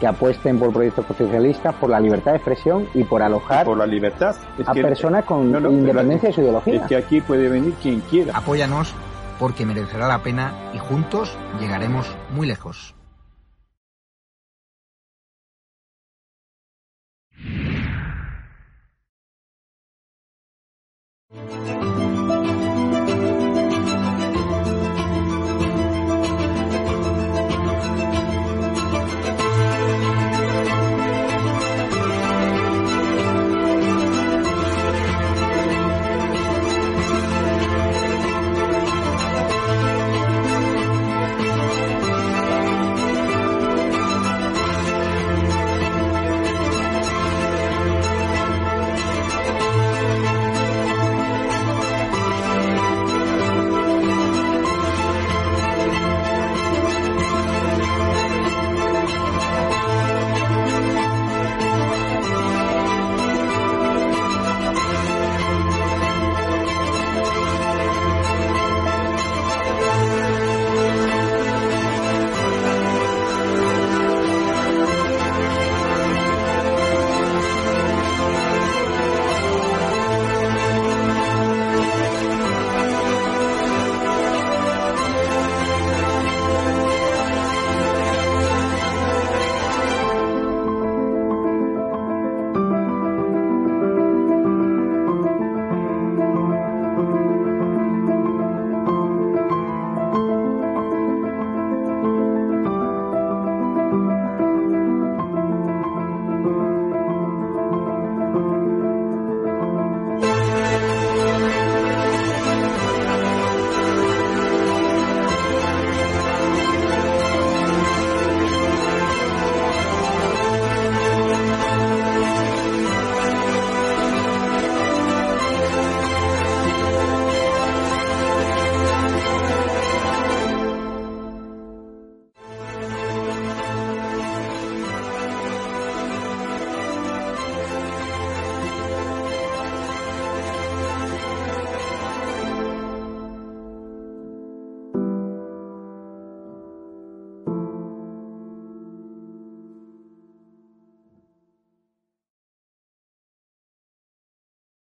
que 0.00 0.06
apuesten 0.06 0.58
por 0.58 0.72
proyectos 0.72 1.06
socialistas, 1.06 1.74
por 1.74 1.90
la 1.90 2.00
libertad 2.00 2.32
de 2.32 2.36
expresión 2.38 2.88
y 2.94 3.04
por 3.04 3.22
alojar 3.22 3.64
por 3.64 3.78
la 3.78 3.86
libertad. 3.86 4.36
a 4.64 4.72
personas 4.74 5.24
con 5.24 5.48
independencia 5.72 6.28
de 6.28 6.34
su 6.34 6.40
ideología. 6.42 6.82
Es 6.82 6.82
que 6.86 6.96
aquí 6.96 7.20
puede 7.20 7.48
venir 7.48 7.74
quien 7.82 8.00
quiera. 8.00 8.36
Apóyanos 8.36 8.94
porque 9.38 9.64
merecerá 9.64 10.08
la 10.08 10.22
pena 10.22 10.52
y 10.74 10.78
juntos 10.78 11.36
llegaremos 11.60 12.06
muy 12.30 12.46
lejos. 12.46 12.94